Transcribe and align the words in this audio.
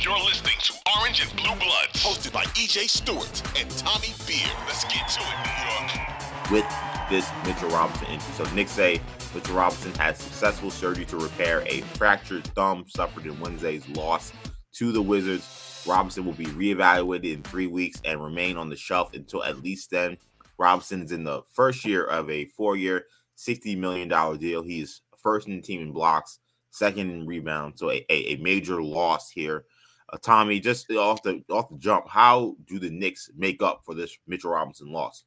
You're 0.00 0.18
listening 0.24 0.54
to 0.60 0.74
Orange 1.00 1.22
and 1.22 1.30
Blue 1.36 1.54
Bloods. 1.56 1.94
Hosted 1.94 2.32
by 2.32 2.44
EJ 2.44 2.88
Stewart 2.88 3.42
and 3.58 3.68
Tommy 3.70 4.14
Beer. 4.26 4.46
Let's 4.66 4.84
get 4.84 5.08
to 5.08 5.20
it, 5.20 5.36
New 5.44 5.70
York. 5.70 6.10
with 6.50 6.66
this 7.10 7.28
Mitchell 7.44 7.68
Robinson 7.70 8.06
injury. 8.06 8.32
So 8.34 8.44
Nick 8.54 8.68
say 8.68 9.00
Mitchell 9.34 9.56
Robinson 9.56 9.92
had 9.94 10.16
successful 10.16 10.70
surgery 10.70 11.04
to 11.06 11.16
repair 11.16 11.64
a 11.66 11.80
fractured 11.96 12.44
thumb 12.54 12.84
suffered 12.88 13.26
in 13.26 13.38
Wednesday's 13.40 13.88
loss 13.90 14.32
to 14.74 14.92
the 14.92 15.02
Wizards. 15.02 15.82
Robinson 15.86 16.24
will 16.24 16.32
be 16.32 16.46
reevaluated 16.46 17.32
in 17.34 17.42
three 17.42 17.66
weeks 17.66 18.00
and 18.04 18.22
remain 18.22 18.56
on 18.56 18.68
the 18.68 18.76
shelf 18.76 19.14
until 19.14 19.42
at 19.44 19.62
least 19.62 19.90
then. 19.90 20.16
Robinson 20.58 21.02
is 21.02 21.12
in 21.12 21.24
the 21.24 21.42
first 21.52 21.84
year 21.84 22.04
of 22.04 22.30
a 22.30 22.46
four-year, 22.46 23.04
$60 23.36 23.76
million 23.78 24.08
deal. 24.38 24.62
He's 24.62 25.00
first 25.16 25.48
in 25.48 25.56
the 25.56 25.62
team 25.62 25.80
in 25.82 25.92
blocks, 25.92 26.38
second 26.70 27.10
in 27.10 27.26
rebounds. 27.26 27.80
So 27.80 27.90
a, 27.90 28.04
a, 28.10 28.34
a 28.34 28.36
major 28.36 28.82
loss 28.82 29.30
here. 29.30 29.64
Uh, 30.10 30.16
Tommy, 30.22 30.60
just 30.60 30.90
off 30.92 31.22
the 31.22 31.42
off 31.50 31.68
the 31.68 31.76
jump, 31.78 32.08
how 32.08 32.56
do 32.66 32.78
the 32.78 32.90
Knicks 32.90 33.30
make 33.36 33.62
up 33.62 33.82
for 33.84 33.94
this 33.94 34.16
Mitchell 34.26 34.50
Robinson 34.50 34.90
loss? 34.90 35.24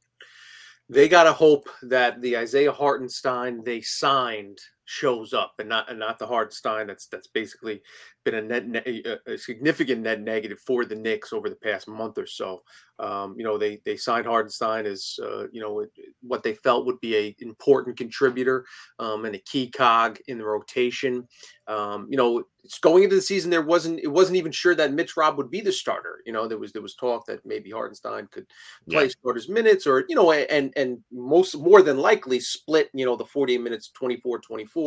They 0.89 1.07
got 1.07 1.23
to 1.23 1.33
hope 1.33 1.69
that 1.83 2.21
the 2.21 2.37
Isaiah 2.37 2.71
Hartenstein 2.71 3.63
they 3.63 3.81
signed 3.81 4.59
shows 4.91 5.33
up 5.33 5.53
and 5.59 5.69
not 5.69 5.89
and 5.89 5.97
not 5.97 6.19
the 6.19 6.27
Hartenstein 6.27 6.87
that's 6.87 7.07
that's 7.07 7.27
basically 7.27 7.81
been 8.25 8.35
a 8.35 8.41
net 8.41 8.67
ne- 8.67 9.03
a, 9.25 9.37
significant 9.37 10.01
net 10.01 10.19
negative 10.19 10.59
for 10.59 10.83
the 10.83 10.95
Knicks 10.95 11.31
over 11.31 11.49
the 11.49 11.55
past 11.55 11.87
month 11.87 12.17
or 12.17 12.25
so. 12.25 12.61
Um, 12.99 13.33
you 13.37 13.43
know 13.45 13.57
they 13.57 13.81
they 13.85 13.95
signed 13.95 14.25
Hartenstein 14.25 14.85
as 14.85 15.17
uh, 15.23 15.47
you 15.53 15.61
know 15.61 15.85
what 16.21 16.43
they 16.43 16.53
felt 16.55 16.85
would 16.85 16.99
be 16.99 17.15
a 17.15 17.35
important 17.39 17.95
contributor 17.97 18.65
um, 18.99 19.23
and 19.25 19.33
a 19.33 19.39
key 19.39 19.69
cog 19.69 20.19
in 20.27 20.37
the 20.37 20.45
rotation. 20.45 21.27
Um, 21.67 22.07
you 22.09 22.17
know, 22.17 22.43
it's 22.63 22.79
going 22.79 23.03
into 23.03 23.15
the 23.15 23.21
season 23.21 23.49
there 23.49 23.61
wasn't 23.61 24.01
it 24.01 24.07
wasn't 24.07 24.35
even 24.35 24.51
sure 24.51 24.75
that 24.75 24.91
Mitch 24.93 25.15
Rob 25.15 25.37
would 25.37 25.49
be 25.49 25.61
the 25.61 25.71
starter. 25.71 26.21
You 26.25 26.33
know, 26.33 26.47
there 26.47 26.57
was 26.59 26.73
there 26.73 26.81
was 26.81 26.95
talk 26.95 27.25
that 27.27 27.45
maybe 27.45 27.71
Hartenstein 27.71 28.27
could 28.29 28.45
play 28.89 29.05
Yeah. 29.05 29.09
starters 29.09 29.47
minutes 29.49 29.87
or 29.87 30.05
you 30.09 30.15
know 30.15 30.31
and 30.31 30.73
and 30.75 30.99
most 31.11 31.57
more 31.57 31.81
than 31.81 31.97
likely 31.97 32.39
split 32.39 32.89
you 32.93 33.05
know 33.05 33.15
the 33.15 33.25
40 33.25 33.57
minutes 33.57 33.89
24 33.89 34.39
24 34.39 34.80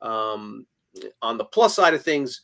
um 0.00 0.66
on 1.22 1.38
the 1.38 1.44
plus 1.44 1.74
side 1.74 1.94
of 1.94 2.02
things 2.02 2.42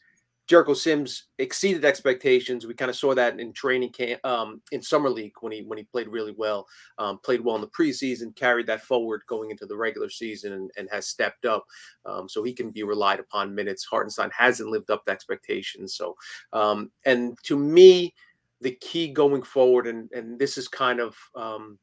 Jericho 0.48 0.72
Sims 0.72 1.24
exceeded 1.36 1.84
expectations. 1.84 2.66
We 2.66 2.72
kind 2.72 2.88
of 2.88 2.96
saw 2.96 3.14
that 3.14 3.38
in 3.38 3.52
training 3.52 3.92
camp, 3.92 4.24
um, 4.24 4.62
in 4.72 4.80
summer 4.80 5.10
league 5.10 5.34
when 5.40 5.52
he 5.52 5.60
when 5.62 5.76
he 5.76 5.84
played 5.84 6.08
really 6.08 6.34
well, 6.36 6.66
um, 6.96 7.18
played 7.18 7.42
well 7.42 7.56
in 7.56 7.60
the 7.60 7.68
preseason, 7.68 8.34
carried 8.34 8.66
that 8.66 8.82
forward 8.82 9.22
going 9.26 9.50
into 9.50 9.66
the 9.66 9.76
regular 9.76 10.08
season, 10.08 10.54
and, 10.54 10.70
and 10.78 10.88
has 10.90 11.06
stepped 11.06 11.44
up. 11.44 11.66
Um, 12.06 12.30
so 12.30 12.42
he 12.42 12.54
can 12.54 12.70
be 12.70 12.82
relied 12.82 13.20
upon 13.20 13.54
minutes. 13.54 13.84
Hartenstein 13.84 14.30
hasn't 14.36 14.70
lived 14.70 14.90
up 14.90 15.04
to 15.04 15.12
expectations. 15.12 15.94
So, 15.94 16.16
um, 16.54 16.90
and 17.04 17.36
to 17.42 17.58
me, 17.58 18.14
the 18.62 18.72
key 18.80 19.12
going 19.12 19.42
forward, 19.42 19.86
and 19.86 20.10
and 20.12 20.38
this 20.38 20.56
is 20.56 20.66
kind 20.66 20.98
of 20.98 21.14
um, 21.34 21.78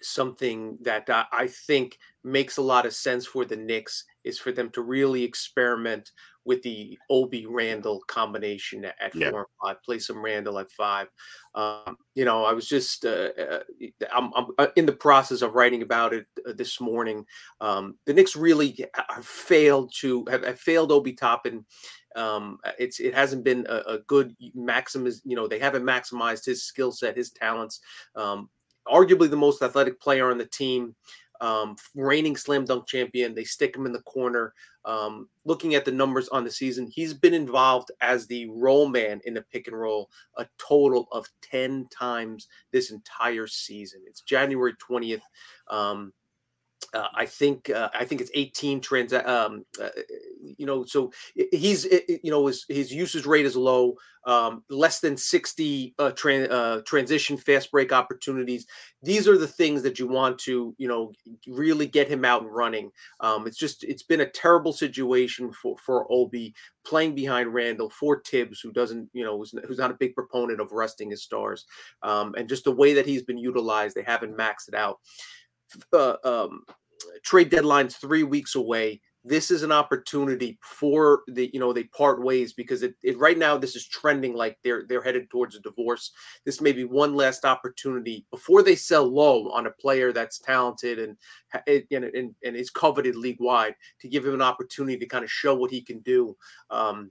something 0.00 0.78
that 0.82 1.10
I, 1.10 1.24
I 1.32 1.46
think 1.48 1.98
makes 2.24 2.56
a 2.56 2.62
lot 2.62 2.86
of 2.86 2.94
sense 2.94 3.26
for 3.26 3.44
the 3.44 3.56
Knicks 3.56 4.04
is 4.24 4.38
for 4.38 4.50
them 4.50 4.70
to 4.70 4.82
really 4.82 5.22
experiment 5.22 6.10
with 6.46 6.62
the 6.62 6.98
Obi 7.10 7.46
Randle 7.46 8.00
combination 8.06 8.84
at, 8.84 9.14
Yeah. 9.14 9.30
four 9.30 9.40
and 9.40 9.48
five. 9.62 9.82
Play 9.82 9.98
some 9.98 10.22
Randle 10.22 10.58
at 10.58 10.70
five. 10.70 11.08
Um, 11.54 11.96
you 12.14 12.24
know, 12.24 12.44
I 12.44 12.52
was 12.52 12.68
just 12.68 13.04
uh, 13.04 13.30
uh, 13.38 13.60
I'm, 14.12 14.30
I'm 14.34 14.46
uh, 14.58 14.66
in 14.76 14.86
the 14.86 14.92
process 14.92 15.42
of 15.42 15.54
writing 15.54 15.82
about 15.82 16.12
it 16.12 16.26
uh, 16.46 16.52
this 16.52 16.80
morning. 16.80 17.24
Um, 17.60 17.96
the 18.04 18.12
Knicks 18.12 18.36
really 18.36 18.86
have 19.08 19.26
failed 19.26 19.92
to 20.00 20.24
have, 20.30 20.44
have 20.44 20.60
failed 20.60 20.92
Obi 20.92 21.12
Toppin. 21.12 21.64
Um, 22.16 22.58
it's 22.78 23.00
it 23.00 23.14
hasn't 23.14 23.44
been 23.44 23.66
a, 23.68 23.94
a 23.94 23.98
good 24.06 24.36
maximiz. 24.56 25.20
You 25.24 25.36
know, 25.36 25.48
they 25.48 25.58
haven't 25.58 25.82
maximized 25.84 26.44
his 26.44 26.62
skill 26.62 26.92
set, 26.92 27.16
his 27.16 27.30
talents. 27.30 27.80
Um, 28.14 28.50
arguably 28.86 29.30
the 29.30 29.36
most 29.36 29.62
athletic 29.62 30.00
player 30.00 30.30
on 30.30 30.38
the 30.38 30.44
team, 30.46 30.94
um, 31.40 31.76
reigning 31.94 32.36
slam 32.36 32.64
dunk 32.64 32.86
champion. 32.86 33.34
They 33.34 33.44
stick 33.44 33.76
him 33.76 33.86
in 33.86 33.92
the 33.92 34.02
corner. 34.02 34.54
Um, 34.84 35.28
looking 35.44 35.74
at 35.74 35.84
the 35.84 35.92
numbers 35.92 36.28
on 36.28 36.44
the 36.44 36.50
season, 36.50 36.86
he's 36.86 37.14
been 37.14 37.34
involved 37.34 37.90
as 38.00 38.26
the 38.26 38.48
roll 38.50 38.88
man 38.88 39.20
in 39.24 39.34
the 39.34 39.42
pick 39.42 39.66
and 39.66 39.78
roll 39.78 40.10
a 40.36 40.46
total 40.58 41.08
of 41.10 41.26
10 41.42 41.88
times 41.90 42.48
this 42.70 42.90
entire 42.90 43.46
season. 43.46 44.02
It's 44.06 44.20
January 44.20 44.74
20th. 44.74 45.22
Um, 45.68 46.12
uh, 46.92 47.08
I 47.14 47.26
think 47.26 47.70
uh, 47.70 47.88
I 47.94 48.04
think 48.04 48.20
it's 48.20 48.30
18 48.34 48.80
trans. 48.80 49.12
Um, 49.12 49.64
uh, 49.82 49.88
you 50.56 50.66
know, 50.66 50.84
so 50.84 51.12
he's 51.52 51.84
you 51.84 52.30
know 52.30 52.46
his 52.46 52.64
his 52.68 52.92
usage 52.92 53.26
rate 53.26 53.46
is 53.46 53.56
low, 53.56 53.94
um, 54.26 54.62
less 54.68 55.00
than 55.00 55.16
60 55.16 55.94
uh, 55.98 56.10
tran- 56.10 56.50
uh, 56.50 56.82
transition 56.82 57.36
fast 57.36 57.70
break 57.70 57.92
opportunities. 57.92 58.66
These 59.02 59.28
are 59.28 59.38
the 59.38 59.46
things 59.46 59.82
that 59.82 59.98
you 59.98 60.06
want 60.06 60.38
to 60.40 60.74
you 60.78 60.88
know 60.88 61.12
really 61.46 61.86
get 61.86 62.08
him 62.08 62.24
out 62.24 62.42
and 62.42 62.54
running. 62.54 62.90
Um, 63.20 63.46
it's 63.46 63.58
just 63.58 63.84
it's 63.84 64.02
been 64.02 64.20
a 64.20 64.30
terrible 64.30 64.72
situation 64.72 65.52
for 65.52 65.76
for 65.78 66.06
Obi 66.10 66.54
playing 66.84 67.14
behind 67.14 67.54
Randle 67.54 67.90
for 67.90 68.22
Thibs, 68.26 68.60
who 68.60 68.72
doesn't 68.72 69.08
you 69.12 69.24
know 69.24 69.38
who's, 69.38 69.54
who's 69.66 69.78
not 69.78 69.90
a 69.90 69.94
big 69.94 70.14
proponent 70.14 70.60
of 70.60 70.72
resting 70.72 71.10
his 71.10 71.22
stars, 71.22 71.66
um, 72.02 72.34
and 72.36 72.48
just 72.48 72.64
the 72.64 72.72
way 72.72 72.94
that 72.94 73.06
he's 73.06 73.22
been 73.22 73.38
utilized, 73.38 73.96
they 73.96 74.02
haven't 74.02 74.36
maxed 74.36 74.68
it 74.68 74.74
out 74.74 74.98
uh, 75.92 76.16
um, 76.24 76.64
trade 77.22 77.50
deadline's 77.50 77.96
three 77.96 78.22
weeks 78.22 78.54
away. 78.54 79.00
This 79.26 79.50
is 79.50 79.62
an 79.62 79.72
opportunity 79.72 80.58
for 80.62 81.22
the 81.28 81.48
you 81.54 81.58
know 81.58 81.72
they 81.72 81.84
part 81.84 82.22
ways 82.22 82.52
because 82.52 82.82
it, 82.82 82.94
it 83.02 83.18
right 83.18 83.38
now 83.38 83.56
this 83.56 83.74
is 83.74 83.86
trending 83.86 84.34
like 84.34 84.58
they're 84.62 84.84
they're 84.86 85.02
headed 85.02 85.30
towards 85.30 85.56
a 85.56 85.60
divorce. 85.60 86.10
This 86.44 86.60
may 86.60 86.72
be 86.72 86.84
one 86.84 87.14
last 87.14 87.46
opportunity 87.46 88.26
before 88.30 88.62
they 88.62 88.76
sell 88.76 89.06
low 89.06 89.50
on 89.50 89.66
a 89.66 89.70
player 89.70 90.12
that's 90.12 90.38
talented 90.38 90.98
and 90.98 91.16
and 91.66 92.04
and, 92.04 92.34
and 92.44 92.56
is 92.56 92.68
coveted 92.68 93.16
league 93.16 93.40
wide 93.40 93.74
to 94.00 94.08
give 94.08 94.26
him 94.26 94.34
an 94.34 94.42
opportunity 94.42 94.98
to 94.98 95.06
kind 95.06 95.24
of 95.24 95.30
show 95.30 95.54
what 95.54 95.70
he 95.70 95.80
can 95.80 96.00
do. 96.00 96.36
Um, 96.68 97.10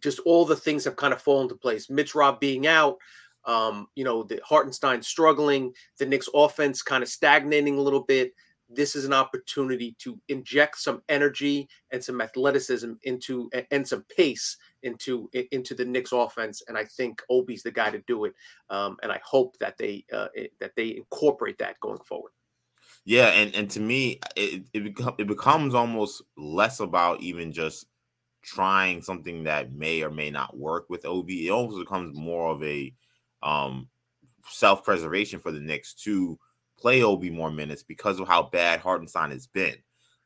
just 0.00 0.18
all 0.20 0.44
the 0.44 0.56
things 0.56 0.84
have 0.84 0.96
kind 0.96 1.12
of 1.12 1.22
fallen 1.22 1.44
into 1.44 1.54
place. 1.54 1.90
Mitch 1.90 2.14
Rob 2.14 2.40
being 2.40 2.66
out, 2.66 2.96
um, 3.44 3.86
you 3.94 4.04
know, 4.04 4.22
the 4.22 4.40
Hartenstein 4.44 5.02
struggling, 5.02 5.72
the 5.98 6.06
Knicks 6.06 6.28
offense 6.34 6.82
kind 6.82 7.02
of 7.02 7.08
stagnating 7.08 7.78
a 7.78 7.82
little 7.82 8.02
bit. 8.02 8.32
This 8.72 8.94
is 8.94 9.04
an 9.04 9.12
opportunity 9.12 9.96
to 9.98 10.20
inject 10.28 10.78
some 10.78 11.02
energy 11.08 11.68
and 11.90 12.02
some 12.02 12.20
athleticism 12.20 12.92
into 13.02 13.50
and 13.72 13.86
some 13.86 14.04
pace 14.16 14.56
into 14.84 15.28
into 15.50 15.74
the 15.74 15.84
Knicks 15.84 16.12
offense, 16.12 16.62
and 16.68 16.78
I 16.78 16.84
think 16.84 17.20
Obi's 17.28 17.64
the 17.64 17.72
guy 17.72 17.90
to 17.90 18.02
do 18.06 18.26
it. 18.26 18.34
Um, 18.68 18.96
and 19.02 19.10
I 19.10 19.20
hope 19.24 19.58
that 19.58 19.76
they 19.76 20.04
uh, 20.12 20.28
that 20.60 20.72
they 20.76 20.96
incorporate 20.96 21.58
that 21.58 21.80
going 21.80 21.98
forward. 21.98 22.30
Yeah, 23.04 23.28
and 23.28 23.54
and 23.56 23.68
to 23.70 23.80
me, 23.80 24.20
it 24.36 24.66
it, 24.72 24.94
it 25.18 25.26
becomes 25.26 25.74
almost 25.74 26.22
less 26.36 26.78
about 26.78 27.20
even 27.22 27.50
just 27.50 27.86
trying 28.42 29.02
something 29.02 29.44
that 29.44 29.72
may 29.72 30.02
or 30.02 30.10
may 30.10 30.30
not 30.30 30.56
work 30.56 30.88
with 30.88 31.04
Obi. 31.04 31.46
It 31.46 31.50
almost 31.50 31.78
becomes 31.78 32.16
more 32.16 32.50
of 32.50 32.62
a 32.62 32.92
um 33.42 33.88
self 34.48 34.84
preservation 34.84 35.40
for 35.40 35.50
the 35.50 35.60
Knicks 35.60 35.94
to 35.94 36.38
play 36.78 37.02
Obi 37.02 37.30
more 37.30 37.50
minutes 37.50 37.82
because 37.82 38.20
of 38.20 38.28
how 38.28 38.44
bad 38.44 38.80
Hartenstein 38.80 39.30
has 39.30 39.46
been. 39.46 39.76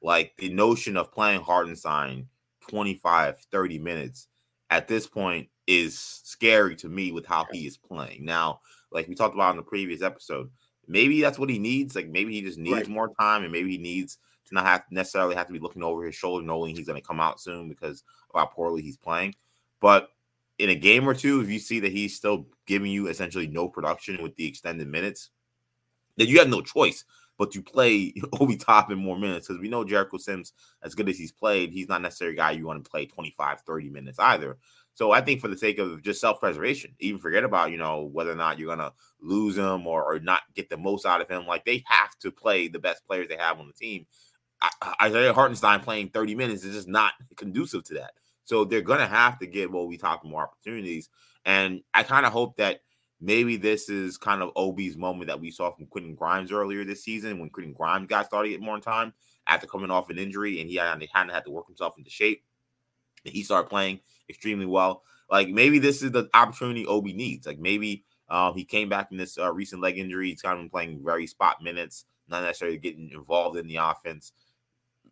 Like 0.02 0.34
the 0.38 0.50
notion 0.50 0.96
of 0.96 1.12
playing 1.12 1.40
Hartenstein 1.40 2.28
25, 2.68 3.38
30 3.50 3.78
minutes 3.78 4.28
at 4.70 4.88
this 4.88 5.06
point 5.06 5.48
is 5.66 5.98
scary 5.98 6.76
to 6.76 6.88
me 6.88 7.12
with 7.12 7.26
how 7.26 7.46
he 7.50 7.66
is 7.66 7.76
playing. 7.76 8.24
Now, 8.24 8.60
like 8.90 9.08
we 9.08 9.14
talked 9.14 9.34
about 9.34 9.50
in 9.50 9.56
the 9.56 9.62
previous 9.62 10.02
episode, 10.02 10.50
maybe 10.86 11.20
that's 11.20 11.38
what 11.38 11.50
he 11.50 11.58
needs. 11.58 11.96
Like 11.96 12.08
maybe 12.08 12.34
he 12.34 12.42
just 12.42 12.58
needs 12.58 12.74
Right. 12.74 12.88
more 12.88 13.12
time, 13.18 13.42
and 13.42 13.52
maybe 13.52 13.70
he 13.72 13.78
needs 13.78 14.18
to 14.46 14.54
not 14.54 14.66
have 14.66 14.84
necessarily 14.90 15.34
have 15.34 15.46
to 15.46 15.52
be 15.52 15.58
looking 15.58 15.82
over 15.82 16.04
his 16.04 16.14
shoulder, 16.14 16.44
knowing 16.44 16.76
he's 16.76 16.86
going 16.86 17.00
to 17.00 17.06
come 17.06 17.20
out 17.20 17.40
soon 17.40 17.68
because 17.68 18.02
of 18.32 18.40
how 18.40 18.46
poorly 18.46 18.82
he's 18.82 18.96
playing. 18.98 19.34
But 19.80 20.10
in 20.58 20.70
a 20.70 20.74
game 20.74 21.08
or 21.08 21.14
two, 21.14 21.40
if 21.40 21.48
you 21.48 21.58
see 21.58 21.80
that 21.80 21.92
he's 21.92 22.16
still 22.16 22.46
giving 22.66 22.90
you 22.90 23.08
essentially 23.08 23.46
no 23.46 23.68
production 23.68 24.22
with 24.22 24.36
the 24.36 24.46
extended 24.46 24.88
minutes, 24.88 25.30
then 26.16 26.28
you 26.28 26.38
have 26.38 26.48
no 26.48 26.62
choice 26.62 27.04
but 27.38 27.50
to 27.52 27.62
play 27.62 28.14
Obi 28.40 28.56
Toppin 28.56 28.98
more 28.98 29.18
minutes 29.18 29.48
because 29.48 29.60
we 29.60 29.68
know 29.68 29.84
Jericho 29.84 30.18
Sims, 30.18 30.52
as 30.82 30.94
good 30.94 31.08
as 31.08 31.18
he's 31.18 31.32
played, 31.32 31.72
he's 31.72 31.88
not 31.88 32.02
necessarily 32.02 32.36
a 32.36 32.38
guy 32.38 32.52
you 32.52 32.66
want 32.66 32.82
to 32.82 32.90
play 32.90 33.06
25, 33.06 33.60
30 33.60 33.90
minutes 33.90 34.18
either. 34.18 34.56
So 34.94 35.10
I 35.10 35.20
think 35.20 35.40
for 35.40 35.48
the 35.48 35.58
sake 35.58 35.78
of 35.78 36.02
just 36.02 36.20
self-preservation, 36.20 36.94
even 37.00 37.18
forget 37.18 37.42
about, 37.42 37.72
you 37.72 37.78
know, 37.78 38.02
whether 38.04 38.30
or 38.30 38.36
not 38.36 38.58
you're 38.58 38.74
gonna 38.74 38.92
lose 39.20 39.58
him 39.58 39.86
or, 39.86 40.04
or 40.04 40.20
not 40.20 40.42
get 40.54 40.70
the 40.70 40.76
most 40.76 41.04
out 41.04 41.20
of 41.20 41.28
him. 41.28 41.46
Like 41.46 41.64
they 41.64 41.82
have 41.86 42.16
to 42.20 42.30
play 42.30 42.68
the 42.68 42.78
best 42.78 43.04
players 43.04 43.28
they 43.28 43.36
have 43.36 43.58
on 43.58 43.66
the 43.66 43.72
team. 43.72 44.06
Isaiah 45.02 45.34
Hartenstein 45.34 45.80
playing 45.80 46.10
30 46.10 46.36
minutes 46.36 46.64
is 46.64 46.74
just 46.74 46.88
not 46.88 47.12
conducive 47.36 47.82
to 47.84 47.94
that. 47.94 48.12
So 48.44 48.64
they're 48.64 48.82
gonna 48.82 49.06
have 49.06 49.38
to 49.40 49.46
give 49.46 49.74
Obi 49.74 49.96
Toppin 49.96 50.30
more 50.30 50.42
opportunities. 50.42 51.08
And 51.44 51.82
I 51.92 52.02
kind 52.02 52.26
of 52.26 52.32
hope 52.32 52.56
that 52.56 52.80
maybe 53.20 53.56
this 53.56 53.88
is 53.88 54.18
kind 54.18 54.42
of 54.42 54.50
Obi's 54.56 54.96
moment 54.96 55.28
that 55.28 55.40
we 55.40 55.50
saw 55.50 55.70
from 55.70 55.86
Quentin 55.86 56.14
Grimes 56.14 56.52
earlier 56.52 56.84
this 56.84 57.04
season 57.04 57.38
when 57.38 57.50
Quentin 57.50 57.72
Grimes 57.72 58.08
got 58.08 58.26
started 58.26 58.48
to 58.48 58.54
get 58.54 58.62
more 58.62 58.80
time 58.80 59.12
after 59.46 59.66
coming 59.66 59.90
off 59.90 60.10
an 60.10 60.18
injury 60.18 60.60
and 60.60 60.68
he 60.68 60.76
had, 60.76 61.00
he 61.00 61.08
hadn't 61.12 61.32
had 61.34 61.44
to 61.44 61.50
work 61.50 61.66
himself 61.66 61.94
into 61.98 62.10
shape. 62.10 62.44
And 63.24 63.34
he 63.34 63.42
started 63.42 63.68
playing 63.68 64.00
extremely 64.28 64.66
well. 64.66 65.02
like 65.30 65.48
maybe 65.48 65.78
this 65.78 66.02
is 66.02 66.10
the 66.10 66.28
opportunity 66.34 66.86
Obi 66.86 67.12
needs. 67.12 67.46
Like 67.46 67.58
maybe 67.58 68.04
um, 68.28 68.54
he 68.54 68.64
came 68.64 68.88
back 68.88 69.08
from 69.08 69.18
this 69.18 69.38
uh, 69.38 69.52
recent 69.52 69.82
leg 69.82 69.98
injury. 69.98 70.30
He's 70.30 70.42
kind 70.42 70.58
of 70.58 70.62
been 70.62 70.70
playing 70.70 71.02
very 71.04 71.26
spot 71.26 71.62
minutes, 71.62 72.04
not 72.28 72.42
necessarily 72.42 72.78
getting 72.78 73.10
involved 73.10 73.58
in 73.58 73.66
the 73.66 73.76
offense. 73.76 74.32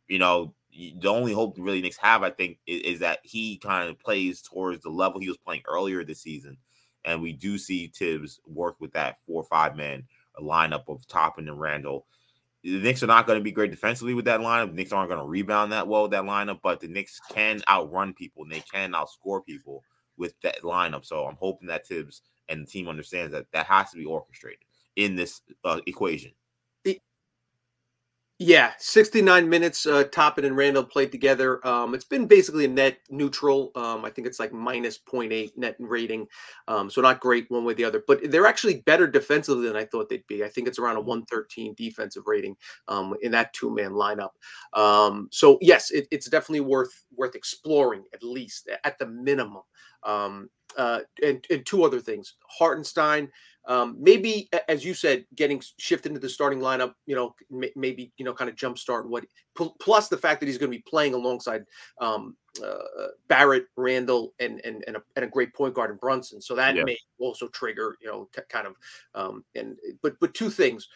You 0.09 0.19
know, 0.19 0.55
the 0.73 1.09
only 1.09 1.33
hope 1.33 1.57
really 1.59 1.83
Knicks 1.83 1.99
have, 1.99 2.23
I 2.23 2.31
think, 2.31 2.59
is, 2.67 2.81
is 2.83 3.01
that 3.01 3.21
he 3.23 3.59
kind 3.59 3.89
of 3.91 3.99
plays 3.99 4.43
towards 4.43 4.83
the 4.83 4.91
level 4.91 5.21
he 5.21 5.29
was 5.29 5.39
playing 5.39 5.63
earlier 5.67 6.05
this 6.05 6.23
season, 6.23 6.57
and 7.05 7.21
we 7.21 7.33
do 7.33 7.59
see 7.59 7.89
Thibs 7.89 8.41
work 8.47 8.77
with 8.81 8.93
that 8.93 9.19
four 9.27 9.43
or 9.43 9.47
five 9.47 9.77
man 9.77 10.05
lineup 10.41 10.85
of 10.89 11.07
Toppin 11.07 11.49
and 11.49 11.61
Randle. 11.61 12.07
The 12.65 12.79
Knicks 12.79 13.03
are 13.03 13.09
not 13.09 13.27
going 13.27 13.39
to 13.39 13.45
be 13.45 13.51
great 13.51 13.73
defensively 13.73 14.15
with 14.15 14.25
that 14.27 14.41
lineup. 14.41 14.69
The 14.69 14.75
Knicks 14.75 14.93
aren't 14.93 15.11
going 15.11 15.21
to 15.21 15.27
rebound 15.27 15.73
that 15.73 15.89
well 15.89 16.03
with 16.03 16.13
that 16.13 16.25
lineup, 16.25 16.61
but 16.63 16.81
the 16.81 16.89
Knicks 16.89 17.21
can 17.31 17.61
outrun 17.69 18.15
people 18.15 18.45
and 18.45 18.53
they 18.53 18.61
can 18.61 18.93
outscore 18.93 19.45
people 19.45 19.83
with 20.17 20.35
that 20.43 20.63
lineup. 20.63 21.05
So 21.05 21.27
I'm 21.27 21.37
hoping 21.37 21.69
that 21.69 21.87
Thibs 21.87 22.23
and 22.49 22.63
the 22.63 22.71
team 22.71 22.89
understands 22.89 23.33
that 23.33 23.47
that 23.53 23.67
has 23.67 23.91
to 23.91 23.97
be 23.97 24.05
orchestrated 24.05 24.65
in 24.97 25.17
this 25.17 25.41
uh, 25.65 25.81
equation. 25.87 26.33
Yeah, 28.45 28.73
69 28.79 29.49
minutes. 29.49 29.87
Uh, 29.87 30.03
Toppin 30.03 30.45
and 30.45 30.57
Randle 30.57 30.83
played 30.83 31.13
together. 31.13 31.65
Um, 31.65 31.95
it's 31.95 32.05
been 32.05 32.27
basically 32.27 32.65
a 32.65 32.69
net 32.69 32.99
neutral. 33.09 33.71
Um, 33.77 34.05
I 34.05 34.11
think 34.11 34.27
it's 34.27 34.41
like 34.41 34.53
minus 34.53 34.99
0.8 34.99 35.57
net 35.57 35.77
rating. 35.79 36.27
Um, 36.67 36.91
so 36.91 37.01
not 37.01 37.21
great 37.21 37.49
one 37.53 37.65
way 37.65 37.71
or 37.73 37.77
the 37.77 37.85
other, 37.85 38.03
but 38.05 38.33
they're 38.33 38.49
actually 38.49 38.81
better 38.81 39.07
defensively 39.07 39.69
than 39.69 39.77
I 39.77 39.85
thought 39.85 40.09
they'd 40.09 40.27
be. 40.27 40.43
I 40.43 40.49
think 40.49 40.67
it's 40.67 40.81
around 40.81 40.97
a 40.97 41.03
113 41.03 41.75
defensive 41.77 42.25
rating 42.27 42.57
um, 42.89 43.15
in 43.23 43.31
that 43.31 43.53
two 43.53 43.73
man 43.73 43.93
lineup. 43.93 44.31
Um, 44.73 45.29
so 45.31 45.57
yes, 45.61 45.93
it, 45.93 46.09
it's 46.11 46.29
definitely 46.29 46.63
worth 46.63 47.05
worth 47.17 47.37
exploring 47.37 48.03
at 48.13 48.25
least 48.25 48.69
at 48.83 48.99
the 48.99 49.07
minimum. 49.07 49.63
Um, 50.03 50.51
uh, 50.77 51.01
and, 51.23 51.45
and 51.51 51.65
two 51.67 51.85
other 51.85 52.01
things. 52.01 52.35
Hartenstein, 52.49 53.29
um, 53.67 53.97
maybe 53.99 54.49
as 54.69 54.85
you 54.85 54.93
said, 54.93 55.25
getting 55.35 55.63
shifted 55.79 56.11
into 56.11 56.21
the 56.21 56.29
starting 56.29 56.59
lineup, 56.59 56.95
you 57.07 57.15
know, 57.15 57.35
m- 57.53 57.71
maybe 57.77 58.13
you 58.17 58.25
know, 58.25 58.35
kind 58.35 58.51
of 58.51 58.57
jumpstart 58.57 59.07
what. 59.07 59.25
plus 59.81 60.09
the 60.09 60.17
fact 60.17 60.41
that 60.41 60.47
he's 60.47 60.59
going 60.59 60.71
to 60.71 60.77
be 60.77 60.83
playing 60.83 61.15
alongside 61.15 61.65
um, 62.01 62.37
uh, 62.65 63.09
Barrett, 63.29 63.67
Randle, 63.77 64.35
and 64.41 64.61
and 64.65 64.83
and 64.87 64.97
a, 64.97 65.03
and 65.17 65.25
a, 65.25 65.29
great 65.29 65.55
point 65.55 65.75
guard 65.75 65.91
in 65.91 65.97
Brunson, 65.97 66.41
so 66.41 66.57
that 66.57 66.75
yeah. 66.75 66.83
may 66.85 66.99
also 67.19 67.47
trigger, 67.49 67.97
you 68.01 68.09
know, 68.09 68.29
t- 68.35 68.43
kind 68.49 68.67
of. 68.67 68.75
Um, 69.15 69.45
and 69.55 69.77
but 70.03 70.19
but 70.21 70.35
two 70.35 70.51
things. 70.51 70.89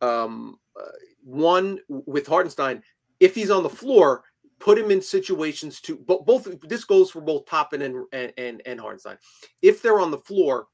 Um, 0.00 0.58
uh, 0.80 0.88
one 1.22 1.78
with 1.88 2.26
Hartenstein, 2.26 2.82
if 3.20 3.34
he's 3.34 3.50
on 3.50 3.62
the 3.62 3.68
floor, 3.68 4.24
put 4.58 4.78
him 4.78 4.90
in 4.90 5.02
situations 5.02 5.80
to 5.82 5.96
both, 5.96 6.24
both 6.24 6.60
this 6.62 6.84
goes 6.84 7.10
for 7.10 7.20
both 7.20 7.44
Toppin 7.44 7.82
and 7.82 8.32
and 8.36 8.62
and 8.64 8.80
Hartenstein. 8.80 9.18
If 9.60 9.82
they're 9.82 10.00
on 10.00 10.10
the 10.10 10.18
floor, 10.18 10.68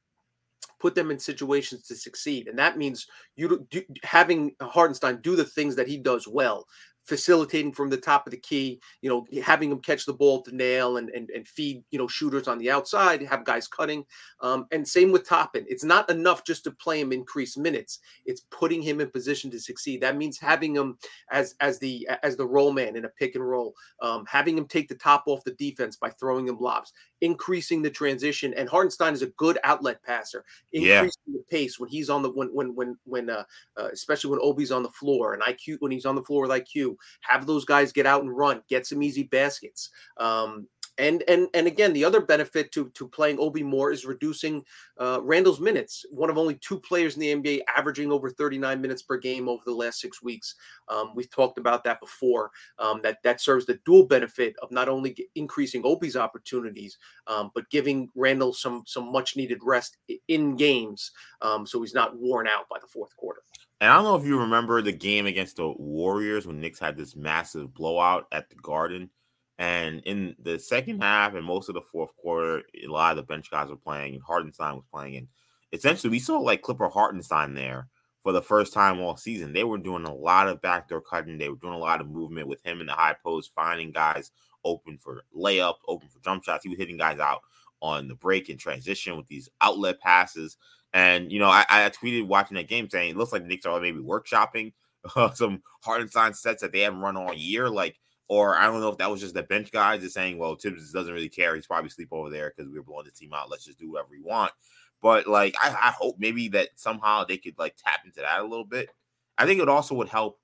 put 0.78 0.94
them 0.94 1.11
in 1.11 1.19
situations 1.19 1.82
to 1.88 1.94
succeed, 1.94 2.49
and 2.49 2.58
that 2.58 2.78
means 2.78 3.06
you 3.37 3.67
do, 3.70 3.82
having 4.02 4.55
Hartenstein 4.61 5.20
do 5.20 5.37
the 5.37 5.44
things 5.44 5.76
that 5.76 5.88
he 5.88 5.96
does 5.99 6.28
well 6.28 6.67
facilitating 7.06 7.73
from 7.73 7.88
the 7.88 7.97
top 7.97 8.26
of 8.26 8.31
the 8.31 8.37
key, 8.37 8.81
you 9.00 9.08
know, 9.08 9.26
having 9.43 9.70
them 9.70 9.81
catch 9.81 10.05
the 10.05 10.12
ball 10.12 10.43
to 10.43 10.55
nail 10.55 10.97
and 10.97 11.08
and, 11.11 11.31
and 11.31 11.47
feed, 11.47 11.82
you 11.91 11.99
know, 11.99 12.08
shooters 12.08 12.49
on 12.49 12.58
the 12.58 12.70
outside, 12.70 13.23
have 13.23 13.44
guys 13.44 13.69
cutting. 13.69 14.05
Um, 14.41 14.67
and 14.73 14.87
same 14.87 15.12
with 15.12 15.29
Toppin. 15.29 15.64
It's 15.69 15.85
not 15.85 16.11
enough 16.11 16.44
just 16.44 16.64
to 16.64 16.70
play 16.70 17.00
him 17.00 17.12
increase 17.12 17.56
minutes. 17.56 18.00
It's 18.25 18.43
putting 18.50 18.82
him 18.82 19.00
in 19.00 19.11
position 19.11 19.50
to 19.53 19.61
succeed. 19.61 20.00
That 20.00 20.17
means 20.17 20.38
having 20.38 20.75
him 20.75 20.99
as 21.31 21.55
as 21.61 21.79
the 21.79 22.08
as 22.23 22.37
the 22.37 22.47
roll 22.47 22.73
man 22.73 22.97
in 22.97 23.05
a 23.05 23.11
pick 23.11 23.35
and 23.35 23.49
roll, 23.49 23.75
um, 24.03 24.25
having 24.26 24.58
him 24.58 24.67
take 24.67 24.88
the 24.88 24.94
top 24.94 25.25
off 25.26 25.44
the 25.44 25.53
defense 25.53 25.97
by 25.97 26.11
throwing 26.11 26.49
him 26.49 26.58
lobs, 26.58 26.93
increasing 27.20 27.82
the 27.82 27.91
transition. 27.91 28.53
And 28.55 28.69
Hartenstein 28.69 29.14
is 29.14 29.23
a 29.23 29.29
good 29.29 29.58
outlet 29.64 30.03
passer, 30.03 30.44
increasing 30.73 31.23
yeah. 31.26 31.35
the 31.38 31.44
pace 31.50 31.79
when 31.79 31.88
he's 31.88 32.11
on 32.11 32.23
the 32.23 32.31
when 32.31 32.49
when 32.49 32.75
when 32.75 32.99
when 33.05 33.31
uh, 33.31 33.44
uh, 33.79 33.88
especially 33.93 34.31
when 34.31 34.41
Obi's 34.41 34.73
on 34.73 34.82
the 34.82 34.91
floor 34.91 35.35
and 35.35 35.43
IQ 35.43 35.76
when 35.81 35.93
he's 35.93 36.06
on 36.06 36.14
the 36.14 36.23
floor 36.23 36.43
with 36.43 36.50
IQ 36.50 36.95
have 37.20 37.46
those 37.46 37.64
guys 37.64 37.93
get 37.93 38.06
out 38.06 38.22
and 38.22 38.37
run, 38.37 38.62
get 38.69 38.87
some 38.87 39.02
easy 39.02 39.25
baskets. 39.25 39.90
Um, 40.19 40.66
and 40.98 41.22
and 41.28 41.48
and 41.54 41.66
again, 41.66 41.93
the 41.93 42.04
other 42.04 42.20
benefit 42.20 42.72
to 42.72 42.88
to 42.90 43.08
playing 43.08 43.38
Obi 43.38 43.62
more 43.62 43.90
is 43.90 44.06
reducing 44.06 44.64
uh, 44.98 45.20
Randle's 45.22 45.60
minutes. 45.60 46.04
One 46.10 46.31
of 46.31 46.38
only 46.38 46.54
two 46.56 46.78
players 46.78 47.16
in 47.16 47.20
the 47.20 47.34
NBA 47.34 47.62
averaging 47.76 48.10
over 48.10 48.31
39 48.31 48.81
minutes 48.81 49.02
per 49.02 49.19
game 49.19 49.48
over 49.48 49.62
the 49.64 49.75
last 49.75 50.00
six 50.00 50.22
weeks. 50.22 50.54
Um, 50.88 51.12
we've 51.14 51.31
talked 51.31 51.58
about 51.58 51.84
that 51.84 52.00
before. 52.00 52.50
Um, 52.78 53.00
that 53.02 53.22
that 53.25 53.40
serves 53.40 53.66
the 53.66 53.78
dual 53.84 54.06
benefit 54.06 54.56
of 54.62 54.70
not 54.70 54.88
only 54.88 55.16
increasing 55.34 55.82
Obi's 55.84 56.16
opportunities, 56.16 56.98
um, 57.26 57.50
but 57.54 57.69
giving 57.70 58.10
Randle 58.14 58.52
some 58.52 58.82
some 58.87 59.12
much 59.12 59.37
needed 59.37 59.60
rest 59.62 59.98
in 60.28 60.56
games, 60.56 61.12
um, 61.43 61.66
so 61.66 61.81
he's 61.81 61.94
not 61.94 62.16
worn 62.16 62.46
out 62.46 62.69
by 62.69 62.78
the 62.81 62.88
fourth 62.88 63.14
quarter. 63.16 63.43
And 63.81 63.90
I 63.90 63.96
don't 63.96 64.04
know 64.04 64.16
if 64.16 64.25
you 64.25 64.38
remember 64.40 64.81
the 64.81 64.93
game 64.93 65.26
against 65.26 65.56
the 65.56 65.69
Warriors 65.69 66.46
when 66.46 66.60
Knicks 66.60 66.78
had 66.78 66.96
this 66.96 67.14
massive 67.14 67.75
blowout 67.75 68.26
at 68.32 68.48
the 68.48 68.56
Garden. 68.56 69.10
And 69.58 70.00
in 70.05 70.37
the 70.38 70.58
second 70.58 71.03
half 71.03 71.35
and 71.35 71.44
most 71.44 71.69
of 71.69 71.75
the 71.75 71.81
fourth 71.81 72.14
quarter, 72.17 72.62
a 72.82 72.88
lot 72.88 73.12
of 73.12 73.17
the 73.17 73.23
bench 73.23 73.50
guys 73.50 73.69
were 73.69 73.76
playing, 73.76 74.14
and 74.14 74.23
Hartenstein 74.23 74.75
was 74.75 74.85
playing. 74.93 75.17
And 75.17 75.29
essentially, 75.73 76.11
we 76.11 76.19
saw 76.19 76.38
like 76.38 76.62
Clipper 76.62 76.88
Hartenstein 76.88 77.55
there 77.55 77.88
for 78.23 78.32
the 78.32 78.43
first 78.43 78.73
time 78.73 79.00
all 79.00 79.17
season. 79.17 79.53
They 79.53 79.64
were 79.64 79.79
doing 79.79 80.05
a 80.05 80.14
lot 80.14 80.49
of 80.49 80.61
backdoor 80.61 81.00
cutting. 81.00 81.38
They 81.38 81.49
were 81.49 81.56
doing 81.56 81.75
a 81.75 81.79
lot 81.79 82.00
of 82.00 82.08
movement 82.08 82.49
with 82.49 82.64
him 82.67 82.81
in 82.81 82.87
the 82.87 82.93
high 82.93 83.17
post, 83.23 83.53
finding 83.55 83.93
guys 83.93 84.31
open 84.64 84.99
for 84.99 85.23
layups, 85.35 85.76
open 85.88 86.08
for 86.08 86.20
jump 86.20 86.44
shots. 86.44 86.64
He 86.64 86.69
was 86.69 86.79
hitting 86.79 86.99
guys 86.99 87.19
out 87.19 87.41
on 87.81 88.08
the 88.08 88.14
break 88.14 88.49
and 88.49 88.58
transition 88.58 89.17
with 89.17 89.26
these 89.29 89.49
outlet 89.61 90.00
passes. 90.00 90.58
And 90.93 91.32
you 91.32 91.38
know, 91.38 91.49
I, 91.49 91.64
I 91.69 91.91
tweeted 91.91 92.26
watching 92.26 92.56
that 92.56 92.69
game 92.69 92.91
saying 92.91 93.11
it 93.11 93.17
looks 93.17 93.32
like 93.32 93.43
the 93.43 93.49
Knicks 93.49 93.64
are 93.64 93.81
maybe 93.81 94.00
workshopping 94.00 94.73
uh, 95.14 95.31
some 95.35 95.62
Hartenstein 95.82 96.35
sets 96.35 96.62
that 96.62 96.73
they 96.73 96.81
haven't 96.81 97.00
run 97.00 97.17
all 97.17 97.35
year. 97.35 97.69
Like, 97.69 97.99
or 98.28 98.56
I 98.56 98.67
don't 98.67 98.81
know 98.81 98.88
if 98.88 98.99
that 98.99 99.11
was 99.11 99.20
just 99.20 99.34
the 99.34 99.43
bench 99.43 99.70
guys 99.70 100.02
just 100.02 100.14
saying, 100.14 100.38
well, 100.38 100.56
Thibs 100.56 100.93
doesn't 100.93 101.12
really 101.12 101.28
care. 101.28 101.55
He's 101.55 101.67
probably 101.67 101.90
sleep 101.90 102.08
over 102.11 102.31
there 102.31 102.52
because 102.55 102.70
we 102.70 102.78
are 102.78 102.82
blowing 102.82 103.05
the 103.05 103.12
team 103.12 103.32
out. 103.32 103.50
Let's 103.50 103.64
just 103.64 103.78
do 103.78 103.90
whatever 103.90 104.08
we 104.11 104.20
want. 104.20 104.52
But 105.00 105.26
like, 105.26 105.55
I, 105.61 105.69
I 105.69 105.90
hope 105.93 106.17
maybe 106.19 106.49
that 106.49 106.70
somehow 106.75 107.25
they 107.25 107.37
could 107.37 107.58
like 107.58 107.76
tap 107.76 108.00
into 108.05 108.20
that 108.20 108.40
a 108.40 108.44
little 108.44 108.64
bit. 108.64 108.90
I 109.38 109.46
think 109.46 109.61
it 109.61 109.69
also 109.69 109.94
would 109.94 110.08
help. 110.08 110.40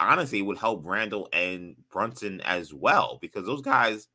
Honestly, 0.00 0.38
it 0.38 0.42
would 0.42 0.58
help 0.58 0.82
Randle 0.84 1.28
and 1.32 1.76
Brunson 1.90 2.40
as 2.40 2.72
well 2.72 3.18
because 3.20 3.44
those 3.44 3.62
guys, 3.62 4.08